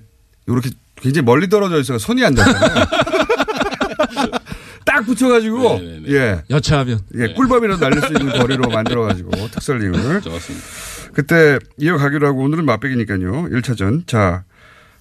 [0.47, 2.85] 이렇게 굉장히 멀리 떨어져 있어서 손이 안 닿잖아요.
[4.85, 6.43] 딱 붙여가지고 예.
[6.49, 6.99] 여차하면.
[7.15, 10.21] 예 꿀밤이라도 날릴 수 있는 거리로 만들어가지고 특설링을.
[10.21, 10.65] 좋습니다.
[11.13, 13.49] 그때 이어가기로 하고 오늘은 맛배기니까요.
[13.49, 14.05] 1차전.
[14.05, 14.43] 자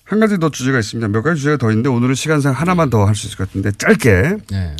[0.09, 1.09] 한 가지 더 주제가 있습니다.
[1.09, 4.37] 몇 가지 주제가 더 있는데 오늘은 시간상 하나만 더 할 수 있을 것 같은데 짧게
[4.51, 4.77] 네.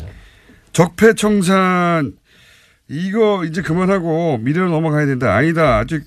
[0.73, 2.13] 적폐청산
[2.87, 5.35] 이거 이제 그만하고 미래로 넘어가야 된다.
[5.35, 5.77] 아니다.
[5.77, 6.03] 아직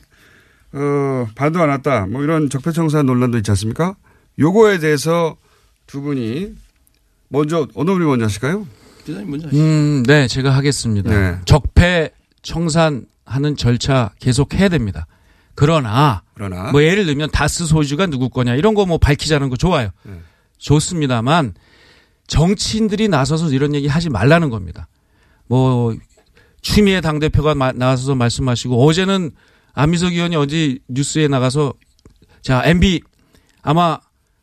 [0.72, 2.06] 어 반도 안 왔다.
[2.06, 3.94] 뭐 이런 적폐청산 논란도 있지 않습니까?
[4.38, 5.36] 요거에 대해서
[5.86, 6.54] 두 분이
[7.28, 8.66] 먼저 어느 분이 먼저 하실까요?
[9.04, 9.62] 기자님 먼저 하시죠.
[9.62, 11.10] 음, 네, 제가 하겠습니다.
[11.10, 11.38] 네.
[11.44, 12.10] 적폐
[12.42, 15.06] 청산하는 절차 계속 해야 됩니다.
[15.54, 19.90] 그러나, 그러나 뭐 예를 들면 다스 소유주가 누구 거냐 이런 거 뭐 밝히자는 거 좋아요.
[20.04, 20.14] 네.
[20.58, 21.54] 좋습니다만
[22.26, 24.88] 정치인들이 나서서 이런 얘기 하지 말라는 겁니다.
[25.46, 25.94] 뭐
[26.62, 29.32] 추미애 당 대표가 마- 나서서 말씀하시고 어제는
[29.74, 31.74] 안미석 의원이 어디 뉴스에 나가서
[32.42, 33.00] 자 MB
[33.62, 33.98] 아마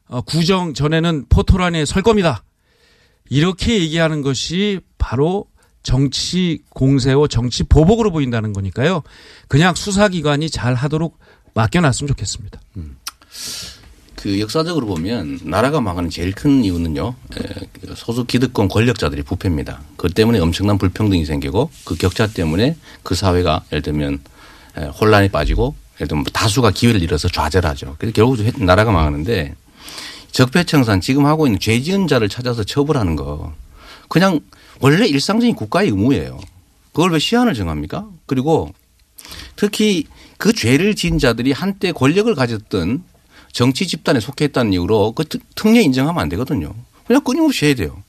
[0.08, 2.44] 어, 구정 전에는 포토란에 설 겁니다.
[3.30, 5.46] 이렇게 얘기하는 것이 바로
[5.84, 9.04] 정치 공세와 정치 보복으로 보인다는 거니까요.
[9.48, 11.18] 그냥 수사기관이 잘 하도록
[11.54, 12.60] 맡겨놨으면 좋겠습니다.
[14.16, 17.16] 그 역사적으로 보면 나라가 망하는 제일 큰 이유는요.
[17.38, 19.82] 에, 그 소수 기득권 권력자들이 부패입니다.
[19.96, 24.20] 그 때문에 엄청난 불평등이 생기고 그 격차 때문에 그 사회가 예를 들면
[24.78, 27.96] 에, 혼란에 빠지고 예를 들면 다수가 기회를 잃어서 좌절하죠.
[27.98, 29.56] 그래서 결국 나라가 망하는데
[30.32, 33.54] 적폐청산 지금 하고 있는 죄 지은 자를 찾아서 처벌하는 거
[34.10, 34.40] 그냥
[34.82, 36.40] 원래 일상적인 국가의 의무예요.
[36.92, 38.10] 그걸 왜 시한을 정합니까?
[38.26, 38.74] 그리고
[39.56, 40.06] 특히
[40.38, 43.04] 그 죄를 지은 자들이 한때 권력을 가졌던
[43.52, 46.74] 정치 집단에 속해 있다는 이유로 그 특- 특례 인정하면 안 되거든요.
[47.08, 48.02] 그냥 끊임없이 해야 돼요.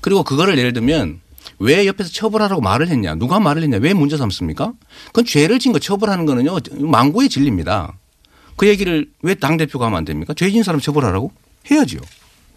[0.00, 1.20] 그리고 그거를 예를 들면
[1.58, 3.14] 왜 옆에서 처벌하라고 말을 했냐.
[3.14, 3.78] 누가 말을 했냐.
[3.78, 4.72] 왜 문제 삼습니까?
[5.06, 6.58] 그건 죄를 지은 거 처벌하는 거는요.
[6.80, 7.94] 망고의 진리입니다.
[8.56, 10.34] 그 얘기를 왜 당 대표가 하면 안 됩니까?
[10.34, 11.30] 죄 지은 사람 처벌하라고?
[11.70, 11.98] 해야죠.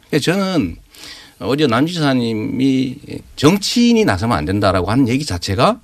[0.09, 0.77] 그래서 저는
[1.39, 2.95] 어제 남지사님이
[3.35, 5.79] 정치인이 나서면 안 된다라고 하는 얘기 자체가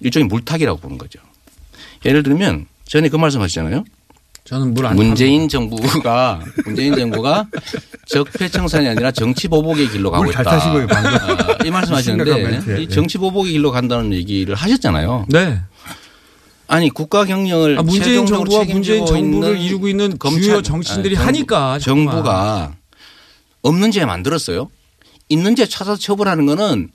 [0.00, 1.18] 일종의 물타기라고 보는 거죠.
[2.04, 3.84] 예를 들면 전에 그 말씀 하시잖아요.
[4.44, 7.46] 저는 물안 문재인 정부가 문재인 정부가
[8.06, 10.42] 적폐청산이 아니라 정치 보복의 길로 가고 물 있다.
[10.86, 11.20] 방금.
[12.34, 12.82] 아, 이 멘트에.
[12.82, 15.26] 이 정치 보복의 길로 간다는 얘기를 하셨잖아요.
[15.28, 15.60] 네.
[16.66, 21.78] 아니 국가 경영을 아, 문재인 정부와 문재인 정부를 이루고 있는 검찰- 주요 정치인들이 아니, 하니까
[21.78, 22.10] 정부.
[22.12, 22.72] 정부가
[23.62, 24.70] 없는 죄 만들었어요.
[25.30, 26.90] 있는 죄 찾아서 처벌하는 거는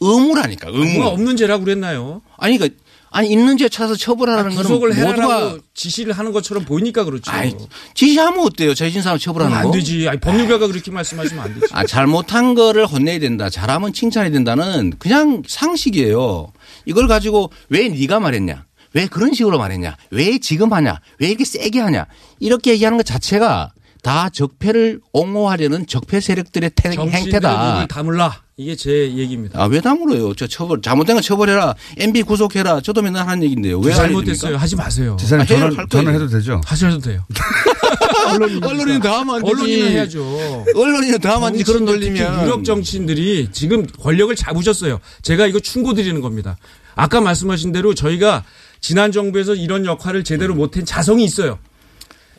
[0.00, 0.84] 의무라니까 의무.
[0.92, 2.20] 누가 없는 죄라고 그랬나요?
[2.36, 2.68] 아니 그
[3.10, 7.30] 아니 있는 죄 찾아서 처벌하는 거는 구속을 모두가 해라라고 지시를 하는 것처럼 보이니까 그렇죠.
[7.30, 7.54] 아이,
[7.94, 8.74] 지시하면 어때요?
[8.74, 9.70] 죄진 사람 처벌하는 안 거?
[9.72, 10.06] 되지.
[10.08, 11.66] 아니, 법률가가 그렇게 말씀하시면 안 되지.
[11.72, 13.48] 아, 잘못한 거를 혼내야 된다.
[13.48, 16.52] 잘하면 칭찬해야 된다는 그냥 상식이에요.
[16.84, 18.66] 이걸 가지고 왜 네가 말했냐?
[18.92, 19.96] 왜 그런 식으로 말했냐?
[20.10, 21.00] 왜 지금 하냐?
[21.18, 22.06] 왜 이렇게 세게 하냐?
[22.40, 27.86] 이렇게 얘기하는 것 자체가 다 적폐를 옹호하려는 적폐 세력들의 태- 행태다.
[27.88, 28.42] 다물라.
[28.56, 29.60] 이게 제 얘기입니다.
[29.62, 30.34] 아, 왜 다물어요?
[30.34, 31.74] 저 처벌, 잘못된 거 처벌해라.
[31.96, 32.80] MB 구속해라.
[32.80, 33.78] 저도 맨날 하는 얘기인데요.
[33.78, 34.56] 왜 잘못됐어요.
[34.56, 35.16] 하지 마세요.
[35.18, 35.46] 지사님 아.
[35.46, 35.86] 전화, 할 거예요.
[35.88, 36.60] 전화 해도 되죠?
[36.64, 37.24] 하셔도 돼요.
[38.66, 39.52] 언론인 다 하면 안 되지.
[39.54, 40.64] 언론인은 해야죠.
[40.74, 41.64] 언론인은 다 하면 안 되지.
[41.64, 42.44] 그런 논리면.
[42.44, 44.98] 유력 정치인들이 지금 권력을 잡으셨어요.
[45.22, 46.56] 제가 이거 충고드리는 겁니다.
[46.94, 48.44] 아까 말씀하신 대로 저희가
[48.80, 51.58] 지난 정부에서 이런 역할을 제대로 못한 자성이 있어요.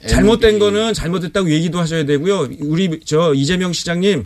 [0.08, 2.48] 잘못된 거는 잘못됐다고 얘기도 하셔야 되고요.
[2.62, 4.24] 우리 저 이재명 시장님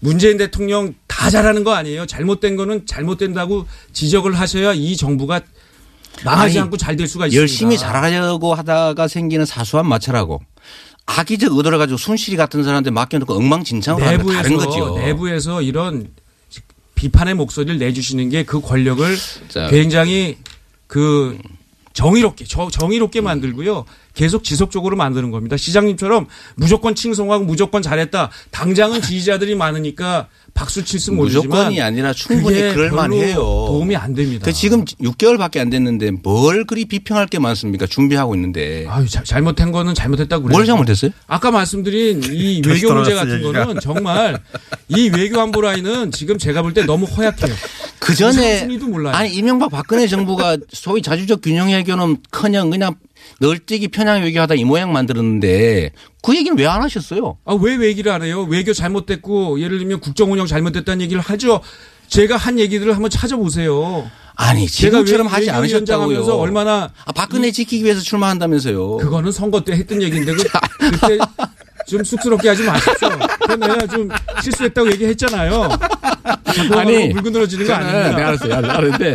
[0.00, 2.04] 문재인 대통령 다 잘하는 거 아니에요.
[2.06, 5.40] 잘못된 거는 잘못된다고 지적을 하셔야 이 정부가
[6.24, 7.40] 망하지 아니, 않고 잘 될 수가 있습니다.
[7.40, 10.42] 열심히 잘하려고 하다가 생기는 사소한 마찰하고
[11.06, 14.70] 악의적 의도를 가지고 순실이 같은 사람한테 맡겨놓고 엉망진창으로 하는 건 다른 거죠.
[14.96, 16.08] 내부에서 내부에서 이런
[16.94, 19.16] 비판의 목소리를 내주시는 게 그 권력을
[19.48, 19.68] 자.
[19.68, 20.36] 굉장히
[20.86, 21.36] 그
[21.92, 23.84] 정의롭게 저- 정의롭게 만들고요.
[24.14, 25.56] 계속 지속적으로 만드는 겁니다.
[25.56, 28.30] 시장님처럼 무조건 칭송하고 무조건 잘했다.
[28.52, 33.34] 당장은 지지자들이 많으니까 박수 칠수 모르지만 무조건이 아니라 충분히 그럴 만해요.
[33.34, 34.44] 도움이 안 됩니다.
[34.44, 37.86] 그 지금 6개월밖에 안 됐는데 뭘 그리 비평할 게 많습니까?
[37.86, 38.86] 준비하고 있는데.
[38.88, 40.56] 아유, 자- 잘못한 거는 잘못했다고 그래요.
[40.56, 41.10] 뭘 잘못했어요?
[41.26, 43.66] 아까 말씀드린 이 외교 문제 같은 얘기가.
[43.66, 44.38] 거는 정말
[44.88, 47.52] 이 외교 안보 라인은 지금 제가 볼 때 너무 허약해요.
[47.98, 48.68] 그 전에.
[49.12, 52.94] 아니 이명박 박근혜 정부가 소위 자주적 균형 외교는 커녕 그냥
[53.40, 55.90] 널뛰기 편향 외교하다 이 모양 만들었는데
[56.22, 57.38] 그 얘기는 왜 안 하셨어요?
[57.44, 58.42] 아, 왜 외기를 안 해요?
[58.48, 61.60] 외교 잘못됐고 예를 들면 국정 운영 잘못됐다는 얘기를 하죠.
[62.08, 64.08] 제가 한 얘기들을 한번 찾아보세요.
[64.36, 66.24] 아니 제가 지금처럼 외- 하지 않으셨다고요.
[66.34, 68.96] 얼마나 아, 박근혜 지키기 위해서 출마한다면서요.
[68.98, 70.42] 그거는 선거 때 했던 얘기인데 그,
[70.90, 71.18] 그때
[71.86, 73.08] 좀 쑥스럽게 하지 마십시오.
[73.58, 74.08] 내가 좀
[74.42, 75.68] 실수했다고 얘기했잖아요.
[76.72, 78.16] 아니, 물고 늘어지는 거 아닙니다.
[78.16, 78.54] 네, 알았어요.
[78.54, 79.14] 알- 알았는데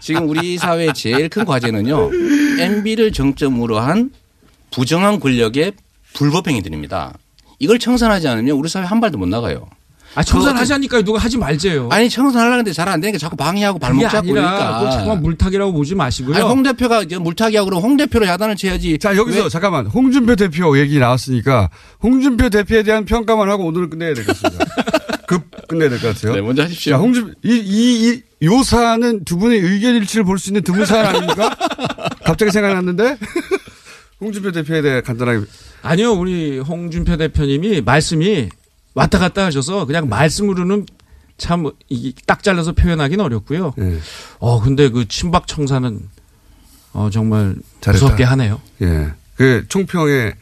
[0.00, 2.10] 지금 우리 사회의 제일 큰 과제는요.
[2.58, 4.10] MB를 정점으로 한
[4.70, 5.72] 부정한 권력의
[6.14, 7.14] 불법 행위들입니다.
[7.58, 9.68] 이걸 청산하지 않으면 우리 사회 한 발도 못 나가요.
[10.14, 11.04] 아, 청산하자니까요.
[11.04, 11.88] 누가 하지 말재요.
[11.90, 14.90] 아니 청산하려는데 잘 안 되니까 자꾸 방해하고 발목 잡고 그러니까.
[14.90, 16.36] 자꾸만 물타기라고 보지 마시고요.
[16.36, 18.98] 아니, 홍 대표가 물타기하고 그러면 홍 대표로 야단을 쳐야지.
[18.98, 19.86] 자, 여기서 잠깐만.
[19.86, 21.70] 홍준표 대표 얘기 나왔으니까
[22.02, 24.66] 홍준표 대표에 대한 평가만 하고 오늘은 끝내야 같습니다.
[25.38, 26.34] 급 끝내야 될 것 같아요.
[26.34, 26.92] 네, 먼저 하십시오.
[26.92, 30.84] 자, 홍준, 이, 이, 이, 요 사안은 두 분의 의견 일치를 볼 수 있는 드문
[30.86, 31.56] 사안 아닙니까?
[32.24, 33.18] 갑자기 생각났는데?
[34.20, 35.44] 홍준표 대표에 대해 간단하게.
[35.82, 38.48] 아니요, 우리 홍준표 대표님이 말씀이
[38.94, 40.86] 왔다 갔다 하셔서 그냥 말씀으로는
[41.38, 43.74] 참 이게 딱 잘라서 표현하기는 어렵고요.
[43.80, 43.98] 예.
[44.38, 45.98] 어, 근데 그 친박 청사는
[46.92, 48.04] 어, 정말 잘했다.
[48.04, 48.60] 무섭게 하네요.
[48.82, 49.12] 예.
[49.36, 50.36] 그 총평의 그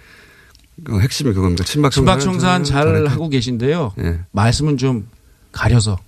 [1.00, 1.64] 핵심이 그겁니다.
[1.64, 3.06] 친박 친박 청산 청산 잘.
[3.08, 3.92] 하고 계신데요.
[4.00, 4.20] 예.
[4.32, 5.08] 말씀은 좀
[5.52, 5.98] 가려서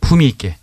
[0.00, 0.56] 품위 있게.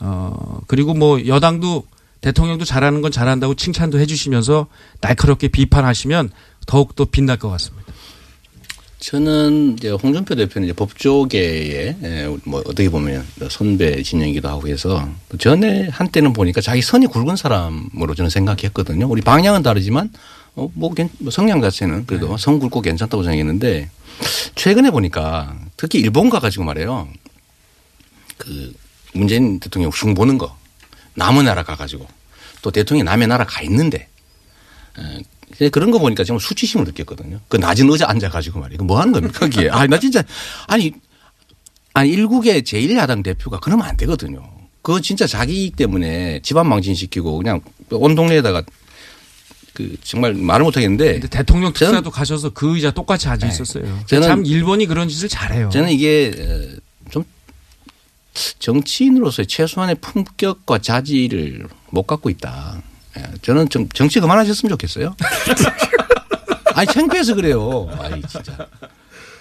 [0.00, 1.84] 어, 그리고 뭐 여당도
[2.20, 4.66] 대통령도 잘하는 건 잘한다고 칭찬도 해주시면서
[5.00, 6.30] 날카롭게 비판하시면
[6.66, 7.92] 더욱 더 빛날 것 같습니다.
[8.98, 15.06] 저는 이제 홍준표 대표는 이제 법조계의 예, 뭐 어떻게 보면 선배 진영이기도 하고 해서
[15.38, 19.06] 전에 한때는 보니까 자기 선이 굵은 사람으로 저는 생각했거든요.
[19.06, 20.10] 우리 방향은 다르지만
[20.56, 23.90] 어, 뭐, 괜- 뭐 성향 자체는 그래도 선 굵고 괜찮다고 생각했는데
[24.54, 27.08] 최근에 보니까 특히 일본 가가지고 말해요.
[28.38, 28.74] 그
[29.14, 30.56] 문재인 대통령 흉 보는 거
[31.14, 32.06] 남의 나라 가가지고
[32.62, 34.08] 또 대통령이 남의 나라 가 있는데
[35.72, 37.40] 그런 거 보니까 정말 수치심을 느꼈거든요.
[37.48, 38.78] 그 낮은 의자 앉아가지고 말이에요.
[38.78, 39.68] 그뭐 하는 겁니까, 거기에.
[39.70, 40.22] 아니, 나 진짜,
[40.66, 40.92] 아니,
[41.92, 44.42] 아니, 일국의 제1야당 대표가 그러면 안 되거든요.
[44.82, 48.62] 그거 진짜 자기 이익 때문에 집안 망신시키고 그냥 온 동네에다가
[49.74, 51.20] 그 정말 말을 못 하겠는데.
[51.28, 53.52] 대통령 특사도 가셔서 그 의자 똑같이 앉아 네.
[53.52, 53.84] 있었어요.
[54.06, 55.68] 저는- 참 일본이 그런 짓을 잘해요.
[55.70, 57.24] 저는 이게 어, 좀
[58.60, 62.80] 정치인으로서의 최소한의 품격과 자질을 못 갖고 있다.
[63.18, 65.14] 예, 저는 좀 정치 그만하셨으면 좋겠어요.
[66.74, 67.88] 아니 창피해서 그래요.
[68.00, 68.56] 아니 진짜.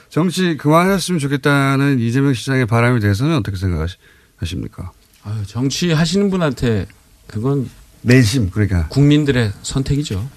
[0.09, 4.91] 정치 그만하셨으면 좋겠다는 이재명 시장의 바람에 대해서는 어떻게 생각하십니까?
[5.23, 6.85] 아유, 정치 하시는 분한테
[7.27, 7.69] 그건
[8.03, 10.27] 내심 그러니까 국민들의 선택이죠.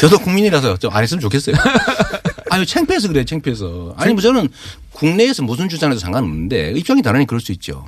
[0.00, 1.56] 저도 국민이라서 좀 안 했으면 좋겠어요.
[2.50, 3.24] 아니 창피해서 그래요.
[3.24, 3.94] 창피해서.
[3.96, 4.48] 아니 뭐 저는
[4.92, 7.86] 국내에서 무슨 주장해도 상관없는데 입장이 다르니 그럴 수 있죠.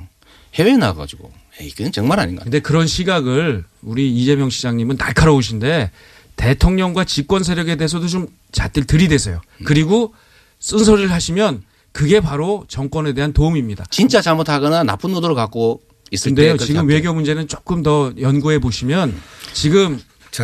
[0.55, 2.43] 해외에 나가가지고 에이 그건 정말 아닌가.
[2.43, 5.91] 근데 그런 시각을 우리 이재명 시장님은 날카로우신데
[6.35, 9.41] 대통령과 집권 세력에 대해서도 좀 잣들 들이대세요.
[9.65, 10.13] 그리고
[10.59, 13.85] 쓴소리를 하시면 그게 바로 정권에 대한 도움입니다.
[13.91, 15.81] 진짜 잘못하거나 나쁜 의도를 갖고
[16.13, 16.35] 있을 때.
[16.35, 16.87] 근데요, 그렇게 지금.
[16.87, 19.13] 외교 문제는 조금 더 연구해 보시면
[19.53, 19.99] 지금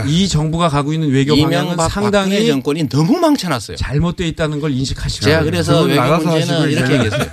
[0.07, 3.77] 이 정부가 가고 있는 외교 방향은 상당히 정권이 너무 망쳐놨어요.
[3.77, 7.25] 잘못되어 있다는 걸 인식하시고 제가 그래서 외교 문제는 이렇게 얘기했어요.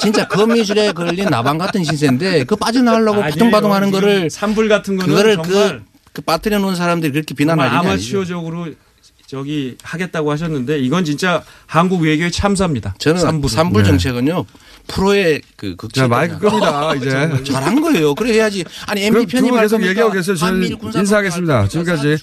[0.00, 3.20] 진짜 거미줄에 걸린 나방 같은 신세인데 그 빠져나가려고.
[3.22, 7.76] 바둥바둥하는 거를 산불 같은 거는 그거를 정말 그, 그 빠뜨려 놓은 사람들이 그렇게 비난하는 게
[7.76, 7.88] 아니죠.
[7.88, 8.68] 아마추어적으로
[9.26, 12.94] 저기 하겠다고 하셨는데 이건 진짜 한국 외교의 참사입니다.
[12.98, 13.48] 저는 산불은.
[13.54, 13.88] 산불 네.
[13.88, 14.44] 정책은요
[14.86, 15.76] 프로의 그.
[15.92, 17.08] 자, 마이크 끕니다, 이제.
[17.44, 18.14] 잘한 거예요.
[18.14, 18.64] 그래 해야지.
[18.86, 19.82] 아니 MB 편입할 계속?
[19.82, 20.36] 얘기하고 계세요.
[20.36, 21.68] 저는 인사하겠습니다.
[21.68, 22.18] 지금까지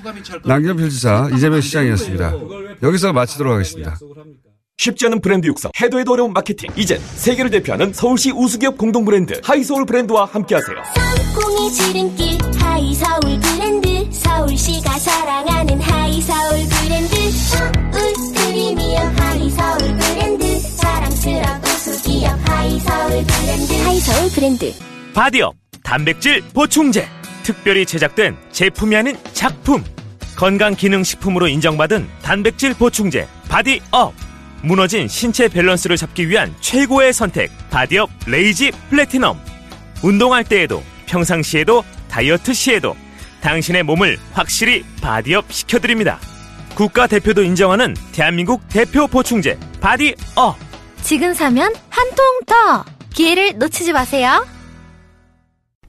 [0.46, 2.34] 남경필 지사 이재명 시장이었습니다.
[2.84, 3.98] 여기서 마치도록 하겠습니다.
[4.78, 6.70] 쉽지 않은 브랜드 육성, 해도 해도 어려운 마케팅.
[6.76, 10.78] 이젠 세계를 대표하는 서울시 우수기업 공동 브랜드 하이소울 브랜드와 함께하세요.
[11.36, 17.32] 꽁이 지름길 하이서울 브랜드 서울시가 사랑하는 하이서울 브랜드.
[17.32, 17.72] 서울
[18.36, 20.76] 프리미엄 하이서울 브랜드.
[20.78, 23.74] 자랑스러운 우수기업 하이서울 브랜드.
[23.84, 24.74] 하이서울 브랜드.
[25.14, 27.08] 바디업 단백질 보충제.
[27.44, 29.84] 특별히 제작된 제품이 아닌 작품.
[30.36, 34.14] 건강기능식품으로 인정받은 단백질 보충제 바디업.
[34.64, 39.40] 무너진 신체 밸런스를 잡기 위한 최고의 선택 바디업 레이지 플래티넘.
[40.04, 42.96] 운동할 때에도 평상시에도 다이어트 시에도
[43.42, 46.20] 당신의 몸을 확실히 바디업 시켜드립니다
[46.76, 50.16] 국가 대표도 인정하는 대한민국 대표 보충제 바디업
[51.02, 52.86] 지금 사면 한 통 더!
[53.14, 54.46] 기회를 놓치지 마세요.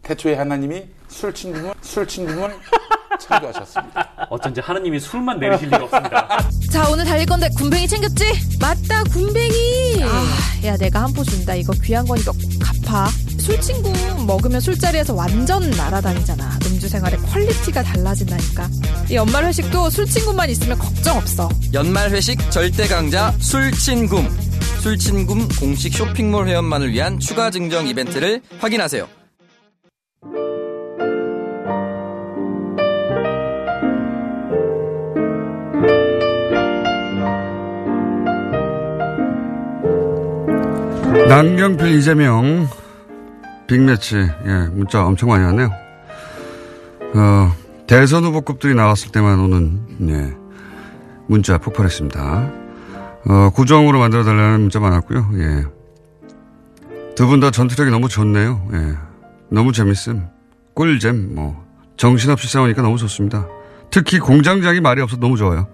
[0.02, 2.50] 태초에 하나님이 술친굼 술친굼
[3.20, 4.26] 창조하셨습니다.
[4.30, 6.38] 어쩐지 하나님이 술만 내리실 리가 없습니다.
[6.72, 8.24] 자 오늘 달릴 건데 굼벵이 챙겼지?
[8.60, 13.08] 맞다 굼벵이 아, 야 내가 한 포 준다 이거 귀한 거니까 꼭 갚아
[13.42, 13.92] 술친굼
[14.24, 18.68] 먹으면 술자리에서 완전 날아다니잖아 너 음주생활의 quality가 달라진다니까.
[19.10, 21.48] 이 연말 회식도 술친굼만 있으면 걱정 없어.
[21.74, 24.28] 연말 회식 절대 강자 술친굼.
[24.82, 29.08] 술친굼 공식 쇼핑몰 회원만을 위한 추가 증정 이벤트를 확인하세요.
[41.28, 42.68] 남경필 이재명
[43.76, 45.70] 빅매치 예 문자 엄청 많이 왔네요.
[47.14, 47.56] 어
[47.86, 49.80] 대선 후보급들이 나왔을 때만 오는
[50.10, 50.36] 예
[51.26, 52.50] 문자 폭발했습니다.
[53.24, 55.30] 어 구정으로 만들어 달라는 문자 많았고요.
[55.36, 55.64] 예.
[57.14, 58.68] 두 분 다 전투력이 너무 좋네요.
[58.74, 58.94] 예.
[59.50, 60.26] 너무 재밌음.
[60.74, 61.64] 꿀잼 뭐
[61.96, 63.46] 정신없이 싸우니까 너무 좋습니다.
[63.90, 65.66] 특히 공장장이 말이 없어 너무 좋아요.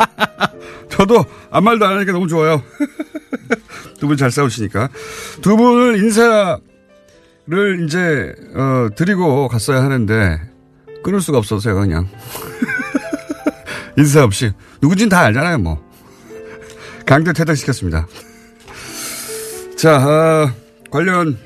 [0.90, 2.62] 저도 아무 말도 안 하니까 너무 좋아요.
[3.98, 4.88] 두 분 잘 싸우시니까.
[5.40, 6.58] 두 분을 인사
[7.46, 10.40] 를 이제, 어, 드리고 갔어야 하는데,
[11.02, 12.08] 끊을 수가 없어서 제가 그냥.
[13.98, 14.52] 인사 없이.
[14.80, 15.82] 누군진 다 알잖아요, 뭐.
[17.04, 18.06] 강제 퇴장시켰습니다.
[19.76, 20.50] 자, 어,
[20.90, 21.36] 관련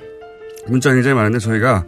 [0.66, 1.84] 문자 굉장히 많은데 저희가,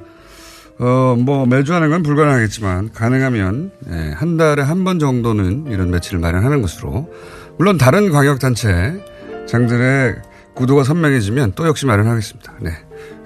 [0.78, 6.18] 어, 뭐 매주 하는 건 불가능하겠지만, 가능하면, 예, 한 달에 한 번 정도는 이런 매치를
[6.18, 7.12] 마련하는 것으로,
[7.58, 9.04] 물론 다른 광역단체
[9.46, 10.16] 장들의
[10.54, 12.54] 구도가 선명해지면 또 역시 마련하겠습니다.
[12.60, 12.70] 네.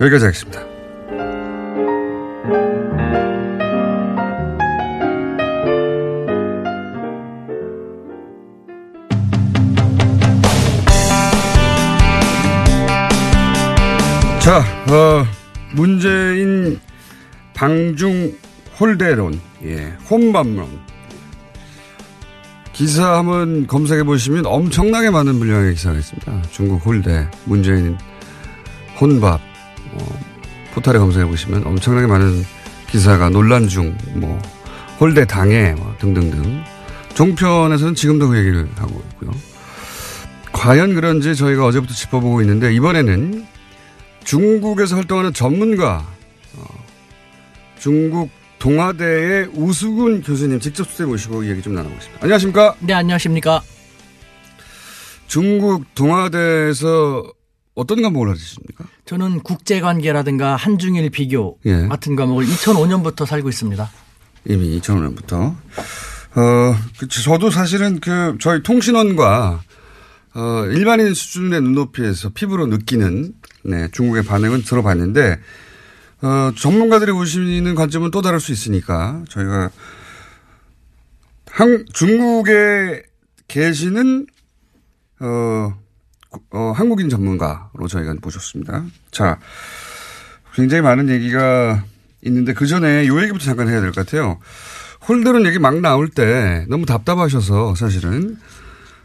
[0.01, 0.72] 여기까지 하겠습니다.
[14.43, 14.59] 자,
[14.93, 15.25] 어,
[15.73, 16.81] 문재인
[17.55, 18.37] 방중
[18.81, 20.81] 홀대론, 예, 혼밥론.
[22.73, 26.43] 기사 한번 검색해 보시면 엄청나게 많은 분량의 기사가 있습니다.
[26.51, 27.97] 중국 홀대, 문재인
[29.01, 29.41] 혼밥,
[29.93, 30.21] 어,
[30.75, 32.45] 포털에 검색해 보시면 엄청나게 많은
[32.89, 34.43] 기사가 논란 중, 뭐,
[34.99, 36.65] 홀대 당해, 뭐 등등등.
[37.15, 39.31] 종편에서는 지금도 그 얘기를 하고 있고요.
[40.51, 43.52] 과연 그런지 저희가 어제부터 짚어보고 있는데, 이번에는
[44.25, 46.07] 중국에서 활동하는 전문가,
[46.57, 46.65] 어,
[47.79, 52.23] 중국 동아대의 우수근 교수님 직접 수대 모시고 얘기 좀 나눠보겠습니다.
[52.23, 52.77] 안녕하십니까?
[52.81, 53.63] 네, 안녕하십니까?
[55.27, 57.25] 중국 동아대에서
[57.75, 58.85] 어떤 과목을 하셨습니까?
[59.07, 61.87] 저는 국제관계라든가 한중일 비교 예.
[61.89, 63.91] 같은 과목을 2005년부터 살고 있습니다.
[64.49, 65.57] 이미 2005년부터.
[66.35, 69.63] 어, 그, 저도 사실은 그, 저희 통신원과,
[70.35, 75.39] 어, 일반인 수준의 눈높이에서 피부로 느끼는, 네, 중국의 반응은 들어봤는데,
[76.23, 79.71] 어, 전문가들이 보시는 관점은 또 다를 수 있으니까, 저희가,
[81.51, 83.03] 한, 중국에
[83.49, 84.27] 계시는,
[85.21, 85.75] 어,
[86.51, 88.85] 어, 한국인 전문가로 저희가 모셨습니다.
[89.11, 89.39] 자,
[90.55, 91.85] 굉장히 많은 얘기가
[92.23, 94.39] 있는데 그 전에 요 얘기부터 잠깐 해야 될 것 같아요.
[95.09, 98.39] 홀대론 얘기 막 나올 때 너무 답답하셔서 사실은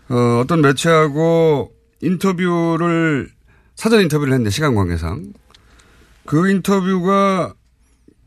[0.09, 3.29] 어, 어떤 매체하고 인터뷰를
[3.77, 5.33] 사전 인터뷰를 했는데 시간 관계상
[6.25, 7.53] 그 인터뷰가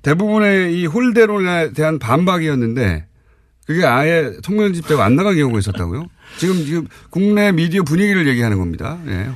[0.03, 3.07] 대부분의 이 홀대론에 대한 반박이었는데
[3.67, 6.07] 그게 아예 통면집되고 안 나간 경우가 있었다고요?
[6.39, 8.99] 지금 지금 국내 미디어 분위기를 얘기하는 겁니다.
[9.07, 9.29] 예.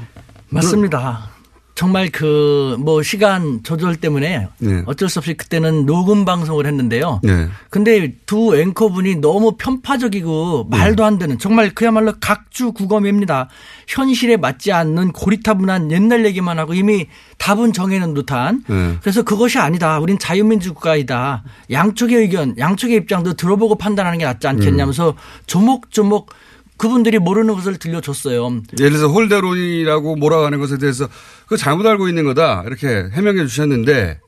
[0.48, 1.33] 맞습니다.
[1.74, 4.82] 정말 그 뭐 시간 조절 때문에 네.
[4.86, 7.20] 어쩔 수 없이 그때는 녹음 방송을 했는데요.
[7.22, 7.48] 네.
[7.70, 13.48] 근데 두 앵커분이 너무 편파적이고 말도 안 되는 정말 그야말로 각주 국어입니다.
[13.86, 17.06] 현실에 맞지 않는 고리타분한 옛날 얘기만 하고 이미
[17.38, 18.98] 답은 정해놓은 듯한 네.
[19.00, 19.98] 그래서 그것이 아니다.
[19.98, 21.44] 우린 자유민주 국가이다.
[21.70, 25.14] 양쪽의 의견, 양쪽의 입장도 들어보고 판단하는 게 낫지 않겠냐면서
[25.46, 26.30] 조목조목
[26.76, 28.62] 그분들이 모르는 것을 들려줬어요.
[28.78, 31.08] 예를 들어서 홀대론이라고 몰아가는 것에 대해서
[31.46, 34.20] 그 잘못 알고 있는 거다 이렇게 해명해 주셨는데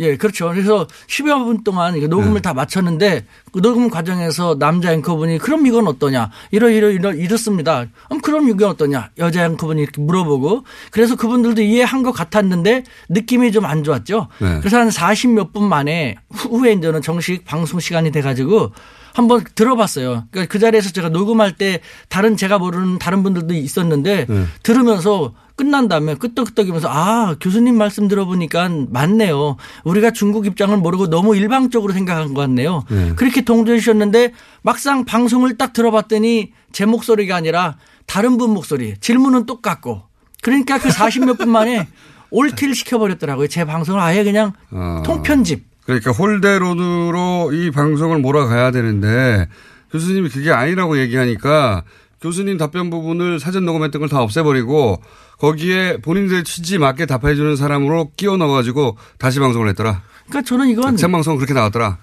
[0.00, 0.48] 예, 그렇죠.
[0.48, 2.40] 그래서 10여 분 동안 녹음을 네.
[2.40, 6.30] 다 마쳤는데 그 녹음 과정에서 남자 앵커분이 그럼 이건 어떠냐?
[6.52, 7.84] 이러 이러 이러 이렇습니다.
[8.06, 9.10] 그럼 그럼 이건 어떠냐?
[9.18, 14.28] 여자 앵커분이 이렇게 물어보고 그래서 그분들도 이해한 것 같았는데 느낌이 좀 안 좋았죠.
[14.38, 14.58] 네.
[14.60, 18.72] 그래서 한 40 몇 분 만에 후에 이제는 정식 방송 시간이 돼 가지고
[19.20, 20.24] 한번 들어봤어요.
[20.30, 24.44] 그러니까 그 자리에서 제가 녹음할 때 다른 제가 모르는 다른 분들도 있었는데 네.
[24.62, 29.56] 들으면서 끝난 다음에 끄떡끄떡이면서 아 교수님 말씀 들어보니까 맞네요.
[29.84, 32.84] 우리가 중국 입장을 모르고 너무 일방적으로 생각한 것 같네요.
[32.88, 33.12] 네.
[33.14, 34.32] 그렇게 동조해 주셨는데
[34.62, 37.76] 막상 방송을 딱 들어봤더니 제 목소리가 아니라
[38.06, 40.02] 다른 분 목소리 질문은 똑같고
[40.42, 41.86] 그러니까 그 40몇 분 만에
[42.30, 43.48] 올킬 시켜버렸더라고요.
[43.48, 45.02] 제 방송을 아예 그냥 어.
[45.04, 45.69] 통편집.
[45.84, 49.48] 그러니까 홀대론으로 이 방송을 몰아가야 되는데
[49.90, 51.82] 교수님이 그게 아니라고 얘기하니까
[52.20, 55.02] 교수님 답변 부분을 사전 녹음했던 걸 다 없애버리고
[55.38, 60.02] 거기에 본인들의 취지 맞게 답해주는 사람으로 끼워 넣어가지고 다시 방송을 했더라.
[60.28, 61.96] 그러니까 저는 이건 생방송 그렇게 나왔더라.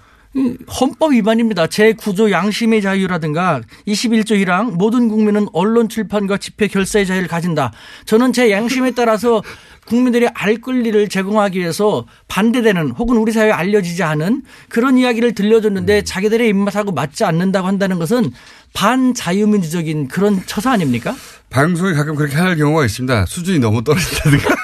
[0.80, 1.68] 헌법 위반입니다.
[1.68, 7.72] 제 구조 양심의 자유라든가 21조 1항 모든 국민은 언론 출판과 집회 결사의 자유를 가진다.
[8.06, 9.42] 저는 제 양심에 따라서
[9.88, 16.48] 국민들이 알 권리를 제공하기 위해서 반대되는 혹은 우리 사회에 알려지지 않은 그런 이야기를 들려줬는데 자기들의
[16.50, 18.32] 입맛하고 맞지 않는다고 한다는 것은
[18.74, 21.16] 반자유민주적인 그런 처사 아닙니까?
[21.50, 23.26] 방송에 가끔 그렇게 할 경우가 있습니다.
[23.26, 24.56] 수준이 너무 떨어진다든가.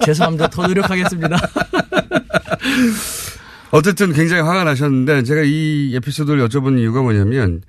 [0.04, 0.48] 죄송합니다.
[0.48, 1.36] 더 노력하겠습니다.
[3.70, 7.62] 어쨌든 굉장히 화가 나셨는데 제가 이 에피소드를 여쭤본 이유가 뭐냐면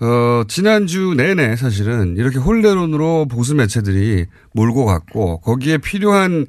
[0.00, 6.46] 어, 지난주 내내 사실은 이렇게 홀대론으로 보수 매체들이 몰고 갔고 거기에 필요한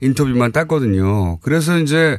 [0.00, 1.38] 인터뷰만 땄거든요.
[1.40, 2.18] 그래서 이제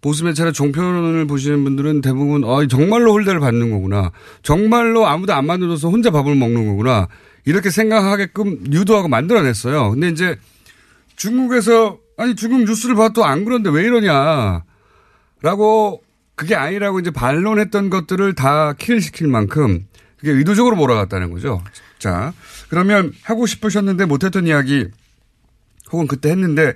[0.00, 4.12] 보수 매체의 종편을 보시는 분들은 대부분 어, 정말로 홀대를 받는 거구나.
[4.42, 7.08] 정말로 아무도 안 만들어서 혼자 밥을 먹는 거구나.
[7.44, 9.90] 이렇게 생각하게끔 유도하고 만들어냈어요.
[9.90, 10.38] 근데 이제
[11.16, 14.64] 중국에서 아니 중국 뉴스를 봐도 안 그런데 왜 이러냐.
[15.42, 16.02] 라고
[16.34, 19.86] 그게 아니라고 이제 반론했던 것들을 다 킬시킬 만큼
[20.16, 21.62] 그게 의도적으로 몰아갔다는 거죠.
[21.98, 22.32] 자,
[22.68, 24.86] 그러면 하고 싶으셨는데 못했던 이야기
[25.92, 26.74] 혹은 그때 했는데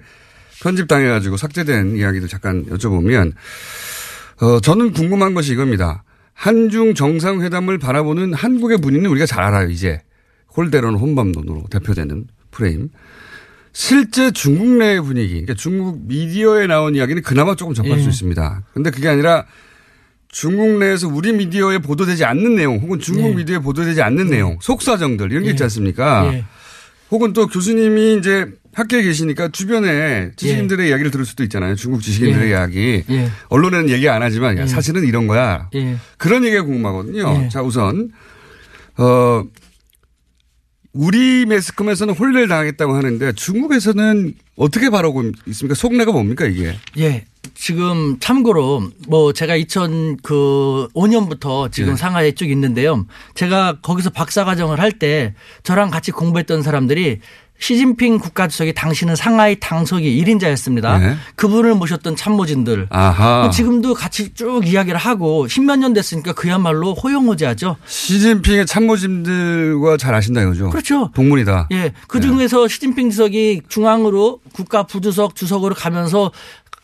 [0.63, 3.33] 편집당해가지고 삭제된 이야기도 잠깐 여쭤보면
[4.41, 6.03] 어, 저는 궁금한 것이 이겁니다.
[6.33, 10.03] 한중 정상회담을 바라보는 한국의 분위기는 우리가 잘 알아요, 이제.
[10.57, 12.91] 홀대론 혼밥론으로 대표되는 프레임.
[13.75, 18.03] 실제 중국 내의 분위기, 그러니까 중국 미디어에 나온 이야기는 그나마 조금 접할 예.
[18.03, 18.63] 수 있습니다.
[18.73, 19.45] 근데 그게 아니라
[20.29, 23.35] 중국 내에서 우리 미디어에 보도되지 않는 내용, 혹은 중국 예.
[23.35, 26.33] 미디어에 보도되지 않는 내용, 속사정들 이런 게 있지 않습니까?
[26.33, 26.45] 예.
[27.11, 31.75] 혹은 또 교수님이 이제 학교에 계시니까 주변에 지식인들의 이야기를 들을 수도 있잖아요.
[31.75, 32.51] 중국 지식인들의 예.
[32.51, 33.05] 이야기.
[33.11, 33.29] 예.
[33.49, 34.67] 언론에는 얘기 안 하지만 야, 예.
[34.69, 35.69] 사실은 이런 거야.
[35.75, 35.97] 예.
[36.17, 37.43] 그런 얘기가 궁금하거든요.
[37.45, 37.49] 예.
[37.49, 38.11] 자, 우선
[38.97, 39.45] 어
[40.95, 45.75] 우리 매스컴에서는 혼례를 당하겠다고 하는데 중국에서는 어떻게 바라고 있습니까?
[45.75, 46.77] 속내가 뭡니까 이게?
[46.99, 47.25] 예.
[47.57, 51.97] 지금 참고로 뭐 제가 2005년부터 지금 예.
[51.97, 53.07] 상하이에 쭉 있는데요.
[53.35, 55.35] 제가 거기서 박사 과정을 할 때
[55.65, 57.19] 저랑 같이 공부했던 사람들이
[57.59, 61.01] 시진핑 국가주석이 당시는 상하이 당석이 1인자였습니다.
[61.01, 61.17] 네.
[61.37, 62.89] 그분을 모셨던 참모진들.
[62.91, 63.51] 아하.
[63.51, 67.77] 지금도 같이 쭉 이야기를 하고 10몇 년 됐으니까 그야말로 호용호제하죠.
[67.87, 70.71] 시진핑의 참모진들과 잘 아신다 이거죠?
[70.71, 71.11] 그렇죠.
[71.15, 71.69] 동문이다.
[71.73, 71.93] 예.
[72.09, 76.33] 그 중에서 시진핑 주석이 중앙으로 국가 부주석 주석으로 가면서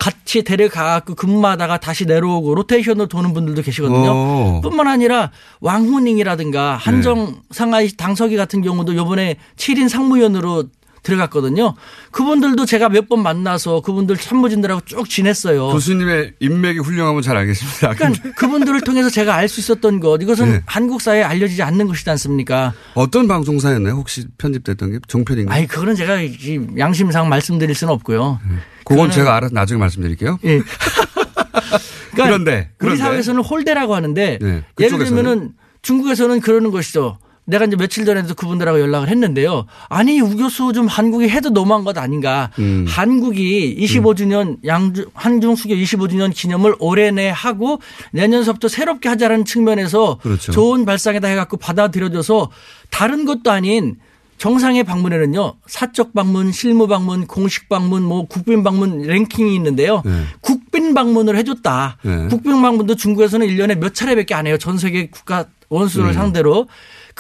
[0.01, 4.11] 같이 데려가고 근무하다가 다시 내려오고 로테이션으로 도는 분들도 계시거든요.
[4.11, 4.61] 오.
[4.63, 5.31] 뿐만 아니라
[5.61, 10.65] 왕후닝이라든가 한정 상하이 당서기 같은 경우도 요번에 7인 상무위원으로
[11.03, 11.75] 들어갔거든요.
[12.11, 15.69] 그분들도 제가 몇 번 만나서 그분들 참모진들하고 쭉 지냈어요.
[15.73, 17.95] 교수님의 인맥이 훌륭하면 잘 알겠습니다.
[17.95, 20.63] 그러니까 그분들을 통해서 제가 알 수 있었던 것 이것은 네.
[20.67, 22.73] 한국 사회에 알려지지 않는 것이지 않습니까?
[22.95, 23.95] 어떤 방송사였나요?
[23.95, 25.57] 혹시 편집됐던 게 종편인가요?
[25.57, 28.39] 아니 그거는 제가 이 양심상 말씀드릴 수는 없고요.
[28.85, 30.39] 그건 그거는- 제가 알아서 나중에 말씀드릴게요.
[30.45, 30.61] 예.
[30.61, 31.81] 그러니까
[32.15, 33.03] 그런데, 우리 그런데.
[33.03, 34.99] 사회에서는 홀대라고 하는데 네, 예를?
[35.05, 37.19] 들면은 중국에서는 그러는 것이죠.
[37.51, 39.67] 내가 이제 며칠 전에도 그분들하고 연락을 했는데요.
[39.89, 42.51] 아니 우 교수 좀 한국이 해도 너무한 것 아닌가.
[42.59, 42.87] 음.
[42.89, 47.81] 한국이 25주년 양주 한중 수교 25주년 기념을 올해 내 하고
[48.13, 50.53] 내년서부터 새롭게 하자라는 측면에서 그렇죠.
[50.53, 52.51] 좋은 발상에다 해갖고 받아들여져서
[52.91, 53.97] 다른 것도 아닌
[54.39, 60.03] 정상의 방문에는요 사적 방문, 실무 방문, 공식 방문, 뭐 국빈 방문 랭킹이 있는데요.
[60.05, 60.23] 네.
[60.41, 61.99] 국빈 방문을 해줬다.
[62.03, 62.29] 네.
[62.29, 64.57] 국빈 방문도 중국에서는 1년에 몇 차례밖에 안 해요.
[64.57, 66.13] 전 세계 국가 원수를 음.
[66.15, 66.69] 상대로.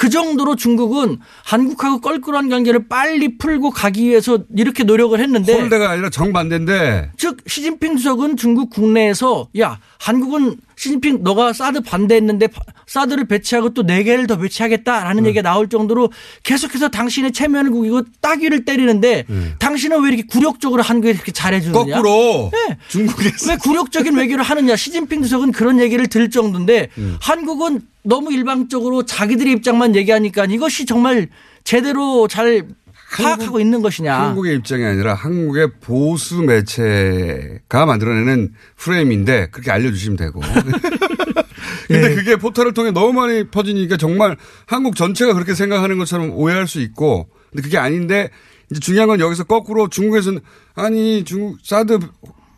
[0.01, 6.09] 그 정도로 중국은 한국하고 껄끄러운 관계를 빨리 풀고 가기 위해서 이렇게 노력을 했는데 홀대가 아니라
[6.09, 7.11] 정반대인데.
[7.19, 13.83] 즉 시진핑 주석은 중국 국내에서 야 한국은 시진핑 너가 사드 반대했는데 바- 사드를 배치하고 또
[13.83, 16.11] 네 개를 더 배치하겠다라는 얘기가 나올 정도로
[16.43, 19.25] 계속해서 당신의 체면을 구기고 따귀를 때리는데
[19.59, 21.97] 당신은 왜 이렇게 굴욕적으로 한국에 이렇게 잘해주느냐?
[21.97, 22.79] 거꾸로 네.
[22.89, 24.75] 중국에서 왜 굴욕적인 외교를 하느냐?
[24.75, 26.89] 시진핑 주석은 그런 얘기를 들을 정도인데
[27.21, 31.29] 한국은 너무 일방적으로 자기들의 입장만 얘기하니까 이것이 정말
[31.63, 32.67] 제대로 잘
[33.13, 34.15] 파악하고 있는 것이냐?
[34.15, 40.41] 한국의 입장이 아니라 한국의 보수 매체가 만들어내는 프레임인데 그렇게 알려주시면 되고.
[41.89, 42.15] 근데 예.
[42.15, 44.37] 그게 포털을 통해 너무 많이 퍼지니까 정말
[44.67, 47.29] 한국 전체가 그렇게 생각하는 것처럼 오해할 수 있고.
[47.51, 48.31] 근데 그게 아닌데
[48.71, 50.41] 이제 중요한 건 여기서 거꾸로 중국에서는
[50.75, 51.99] 아니 중국 사드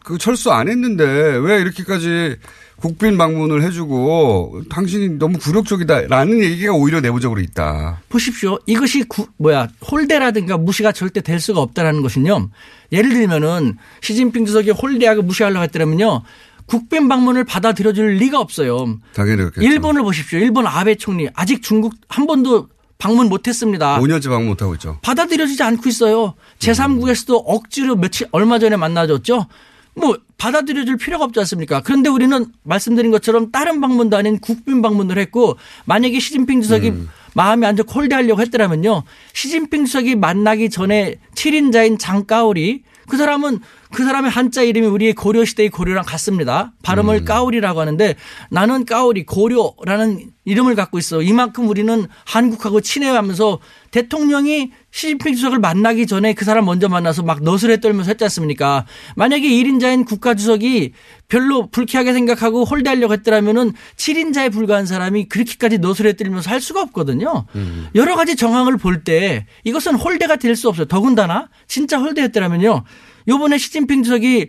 [0.05, 2.37] 그 철수 안 했는데 왜 이렇게까지
[2.83, 8.01] 국빈 방문을 해주고 당신이 너무 굴욕적이다라는 얘기가 오히려 내부적으로 있다.
[8.09, 8.59] 보십시오.
[8.67, 12.51] 이것이 구- 뭐야 홀대라든가 무시가 절대 될 수가 없다라는 것은요.
[12.91, 16.23] 예를 들면은 시진핑 주석이 홀대하고 무시하려고 했더라면요.
[16.67, 18.99] 국빈 방문을 받아들여줄 리가 없어요.
[19.15, 19.63] 당연히 그렇겠죠.
[19.65, 20.41] 일본을 보십시오.
[20.41, 22.69] 일본 아베 총리 아직 중국 한 번도
[22.99, 23.99] 방문 못했습니다.
[24.01, 24.99] 5년째 방문 못하고 있죠.
[25.03, 26.35] 받아들여지지 않고 있어요.
[26.59, 29.47] 제3국에서도 억지로 며칠 얼마 전에 만나줬죠.
[29.95, 31.83] 뭐 받아들여줄 필요가 없지 않습니까?
[31.83, 37.09] 그런데 우리는 말씀드린 것처럼 다른 방문도 아닌 국빈 방문을 했고 만약에 시진핑 주석이 음.
[37.35, 39.05] 마음이 안 좋고 홀대하려고 했더라면요.
[39.33, 43.61] 시진핑 주석이 만나기 전에 7인자인 장까오리 그 사람은
[43.93, 46.73] 그 사람의 한자 이름이 우리의 고려시대의 고려랑 같습니다.
[46.83, 47.25] 발음을 음.
[47.25, 48.17] 까오리라고 하는데
[48.51, 51.23] 나는 까오리 고려라는 이름을 갖고 있어.
[51.23, 53.61] 이만큼 우리는 한국하고 친해하면서
[53.93, 58.85] 대통령이 시진핑 주석을 만나기 전에 그 사람 먼저 만나서 막 너스레 떨면서 했지 않습니까?
[59.15, 60.93] 만약에 1인자인 국가주석이
[61.29, 67.47] 별로 불쾌하게 생각하고 홀대하려고 했더라면은 7인자에 불과한 사람이 그렇게까지 너스레 떨면서 할 수가 없거든요.
[67.95, 70.87] 여러 가지 정황을 볼 때 이것은 홀대가 될 수 없어요.
[70.87, 72.85] 더군다나 진짜 홀대였더라면요.
[73.29, 74.49] 요번에 시진핑 주석이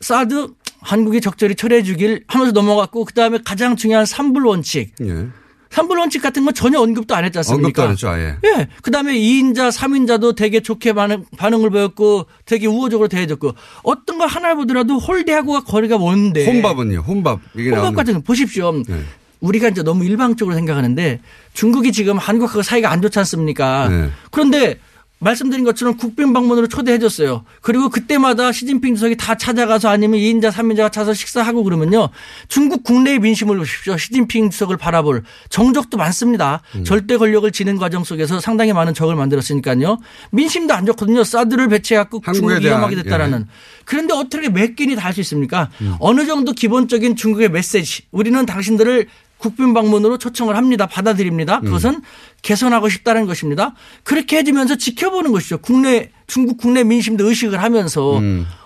[0.00, 0.48] 사드
[0.80, 4.92] 한국이 적절히 처리해 주길 하면서 넘어갔고 그다음에 가장 중요한 삼불 원칙.
[5.02, 5.26] 예.
[5.70, 7.66] 삼불 원칙 같은 건 전혀 언급도 안 했지 않습니까?
[7.66, 8.36] 언급도 안 했죠, 아예.
[8.44, 8.68] 예.
[8.82, 13.52] 그 다음에 2인자, 3인자도 되게 좋게 반응, 반응을 보였고 되게 우호적으로 대해줬고
[13.82, 16.46] 어떤 걸 하나 보더라도 홀대하고가 거리가 먼데.
[16.46, 17.40] 혼밥은요, 혼밥.
[17.54, 17.96] 이게 혼밥 나오는.
[17.96, 18.72] 같은 거 보십시오.
[18.86, 19.02] 네.
[19.40, 21.20] 우리가 이제 너무 일방적으로 생각하는데
[21.52, 23.88] 중국이 지금 한국하고 사이가 안 좋지 않습니까?
[23.88, 24.10] 네.
[24.30, 24.78] 그런데
[25.18, 27.44] 말씀드린 것처럼 국빈 방문으로 초대해줬어요.
[27.62, 32.10] 그리고 그때마다 시진핑 주석이 다 찾아가서 아니면 2인자, 3인자가 찾아서 식사하고 그러면요.
[32.48, 33.96] 중국 국내의 민심을 보십시오.
[33.96, 36.60] 시진핑 주석을 바라볼 정적도 많습니다.
[36.84, 39.98] 절대 권력을 지는 과정 속에서 상당히 많은 적을 만들었으니까요.
[40.32, 41.24] 민심도 안 좋거든요.
[41.24, 43.40] 사드를 배치해갖고 중국이 위험하게 됐다라는.
[43.40, 43.44] 예.
[43.86, 45.70] 그런데 어떻게 몇 개니 다할 수 있습니까?
[45.98, 48.02] 어느 정도 기본적인 중국의 메시지.
[48.10, 49.06] 우리는 당신들을
[49.38, 50.86] 국빈 방문으로 초청을 합니다.
[50.86, 51.60] 받아들입니다.
[51.60, 52.00] 그것은
[52.46, 53.74] 개선하고 싶다는 것입니다.
[54.04, 55.58] 그렇게 해주면서 지켜보는 것이죠.
[55.58, 58.20] 국내 중국 국내 민심도 의식을 하면서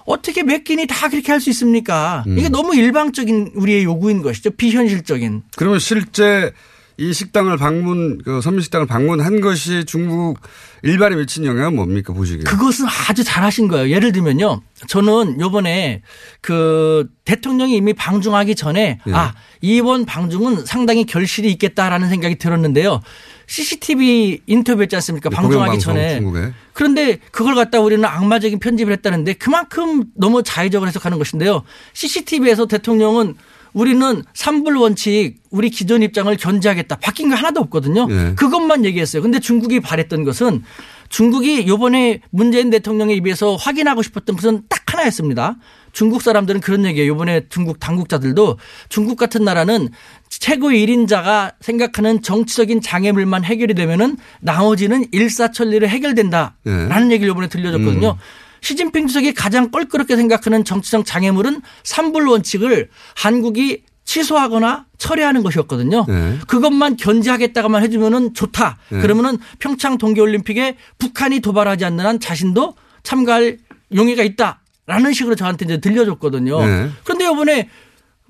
[0.05, 2.23] 어떻게 몇 개니 다 그렇게 할 수 있습니까?
[2.27, 4.51] 이게 너무 일방적인 우리의 요구인 것이죠.
[4.51, 5.43] 비현실적인.
[5.57, 6.53] 그러면 실제
[7.01, 10.39] 이 식당을 방문, 그 선민식당을 방문한 것이 중국
[10.83, 12.45] 일반에 미친 영향은 뭡니까, 보시기에?
[12.45, 13.89] 그것은 아주 잘하신 거예요.
[13.89, 14.61] 예를 들면요.
[14.87, 16.03] 저는 요번에
[16.43, 19.13] 그 대통령이 이미 방중하기 전에 예.
[19.13, 23.01] 아, 이번 방중은 상당히 결실이 있겠다라는 생각이 들었는데요.
[23.47, 25.31] CCTV 인터뷰했지 않습니까?
[25.31, 26.19] 방중하기 공영방송 전에.
[26.19, 26.53] 중국에.
[26.75, 31.63] 그런데 그걸 갖다 우리는 악마적인 편집을 했다는데 그만큼 너무 자의적으로 해석하는 것인데요.
[31.95, 33.37] CCTV에서 대통령은
[33.73, 36.97] 우리는 삼불 원칙 우리 기존 입장을 견제하겠다.
[36.97, 38.07] 바뀐 게 하나도 없거든요.
[38.11, 38.35] 예.
[38.35, 39.23] 그것만 얘기했어요.
[39.23, 40.63] 근데 중국이 바랬던 것은
[41.09, 45.57] 중국이 요번에 문재인 대통령의 입에서 확인하고 싶었던 것은 딱 하나였습니다.
[45.93, 47.09] 중국 사람들은 그런 얘기예요.
[47.11, 48.59] 요번에 중국 당국자들도
[48.89, 49.89] 중국 같은 나라는
[50.29, 58.17] 최고 1인자가 생각하는 정치적인 장애물만 해결이 되면은 나머지는 일사천리로 해결된다라는 얘기를 요번에 들려줬거든요.
[58.61, 66.05] 시진핑 주석이 가장 껄끄럽게 생각하는 정치적 장애물은 삼불 원칙을 한국이 취소하거나 철회하는 것이었거든요.
[66.09, 66.39] 네.
[66.49, 68.79] 그것만 견제하겠다가만 해주면은 좋다.
[68.91, 69.01] 네.
[69.01, 73.59] 그러면은 평창 동계올림픽에 북한이 도발하지 않는 한 자신도 참가할
[73.95, 76.67] 용의가 있다 라는 식으로 저한테 이제 들려줬거든요.
[76.67, 76.91] 네.
[77.05, 77.69] 그런데 이번에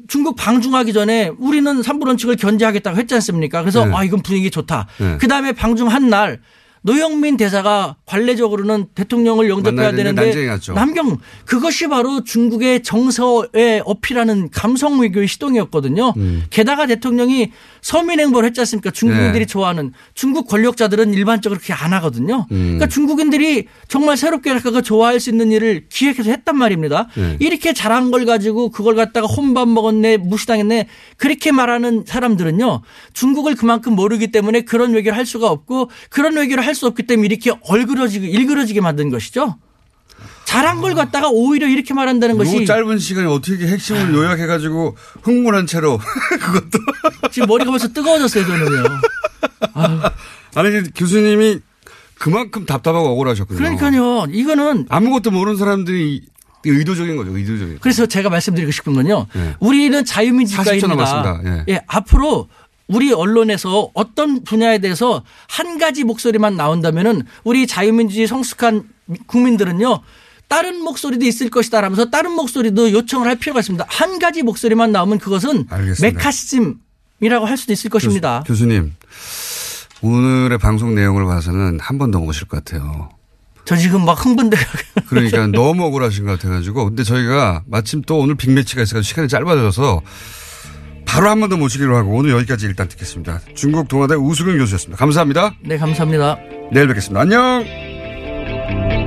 [0.08, 3.62] 중국 방중하기 전에 우리는 삼불 원칙을 견제하겠다고 했지 않습니까?
[3.62, 3.94] 그래서 네.
[3.94, 4.86] 아 이건 분위기 좋다.
[4.98, 5.16] 네.
[5.18, 6.40] 그 다음에 방중한 날
[6.82, 10.22] 노영민 대사가 관례적으로는 대통령을 영접해야 되는데.
[10.74, 16.14] 남경 그것이 바로 중국의 정서에 어필하는 감성 외교의 시동이었거든요.
[16.16, 16.44] 음.
[16.50, 17.52] 게다가 대통령이
[17.82, 18.90] 서민 행보를 했지 않습니까?
[18.90, 19.46] 중국인들이 네.
[19.46, 22.46] 좋아하는 중국 권력자들은 일반적으로 그렇게 안 하거든요.
[22.50, 22.56] 음.
[22.78, 27.06] 그러니까 중국인들이 정말 새롭게 그가 좋아할 수 있는 일을 기획해서 했단 말입니다.
[27.14, 27.36] 네.
[27.38, 34.32] 이렇게 잘한 걸 가지고 그걸 갖다가 혼밥 먹었네 무시당했네 그렇게 말하는 사람들은요 중국을 그만큼 모르기
[34.32, 38.80] 때문에 그런 외교를 할 수가 없고 그런 외교를 할 수 없기 때문에 이렇게 얼그러지고 일그러지게
[38.80, 39.56] 만든 것이죠.
[40.50, 46.00] 잘한 걸 갖다가 오히려 이렇게 말한다는 요 것이 짧은 시간에 어떻게 핵심을 요약해가지고 흥분한 채로
[47.30, 48.82] 지금 머리가 벌써 뜨거워졌어요 저는요.
[50.56, 51.60] 아니 교수님이
[52.18, 53.58] 그만큼 답답하고 억울하셨군요.
[53.58, 56.22] 그러니까요 이거는 아무것도 모르는 사람들이
[56.64, 57.36] 의도적인 거죠.
[57.36, 57.78] 의도적인.
[57.80, 59.26] 그래서 제가 말씀드리고 싶은 건요.
[59.32, 59.54] 네.
[59.60, 61.42] 우리는 40초 자유민주주의입니다.
[61.44, 61.64] 예.
[61.68, 62.48] 예, 앞으로
[62.88, 68.88] 우리 언론에서 어떤 분야에 대해서 한 가지 목소리만 나온다면은 우리 자유민주주의 성숙한
[69.26, 70.00] 국민들은요.
[70.50, 73.86] 다른 목소리도 있을 것이다 라면서 다른 목소리도 요청을 할 필요가 있습니다.
[73.88, 76.18] 한 가지 목소리만 나오면 그것은 알겠습니다.
[76.18, 78.42] 메카시즘이라고 할 수도 있을 것입니다.
[78.46, 78.92] 교수, 님
[80.02, 83.10] 오늘의 방송 내용을 봐서는 한 번 더 오실 것 같아요.
[83.64, 84.56] 저 지금 막 흥분돼.
[85.08, 90.00] 그러니까 너무 억울하신 것 같아가지고 근데 저희가 마침 또 오늘 빅매치가 있어서 시간이 짧아져서
[91.06, 93.40] 바로 한 번 더 모시기로 하고 오늘 여기까지 일단 듣겠습니다.
[93.54, 94.98] 중국 동아대 우수근 교수였습니다.
[94.98, 95.54] 감사합니다.
[95.62, 96.38] 네, 감사합니다.
[96.72, 97.20] 내일 뵙겠습니다.
[97.20, 98.99] 안녕.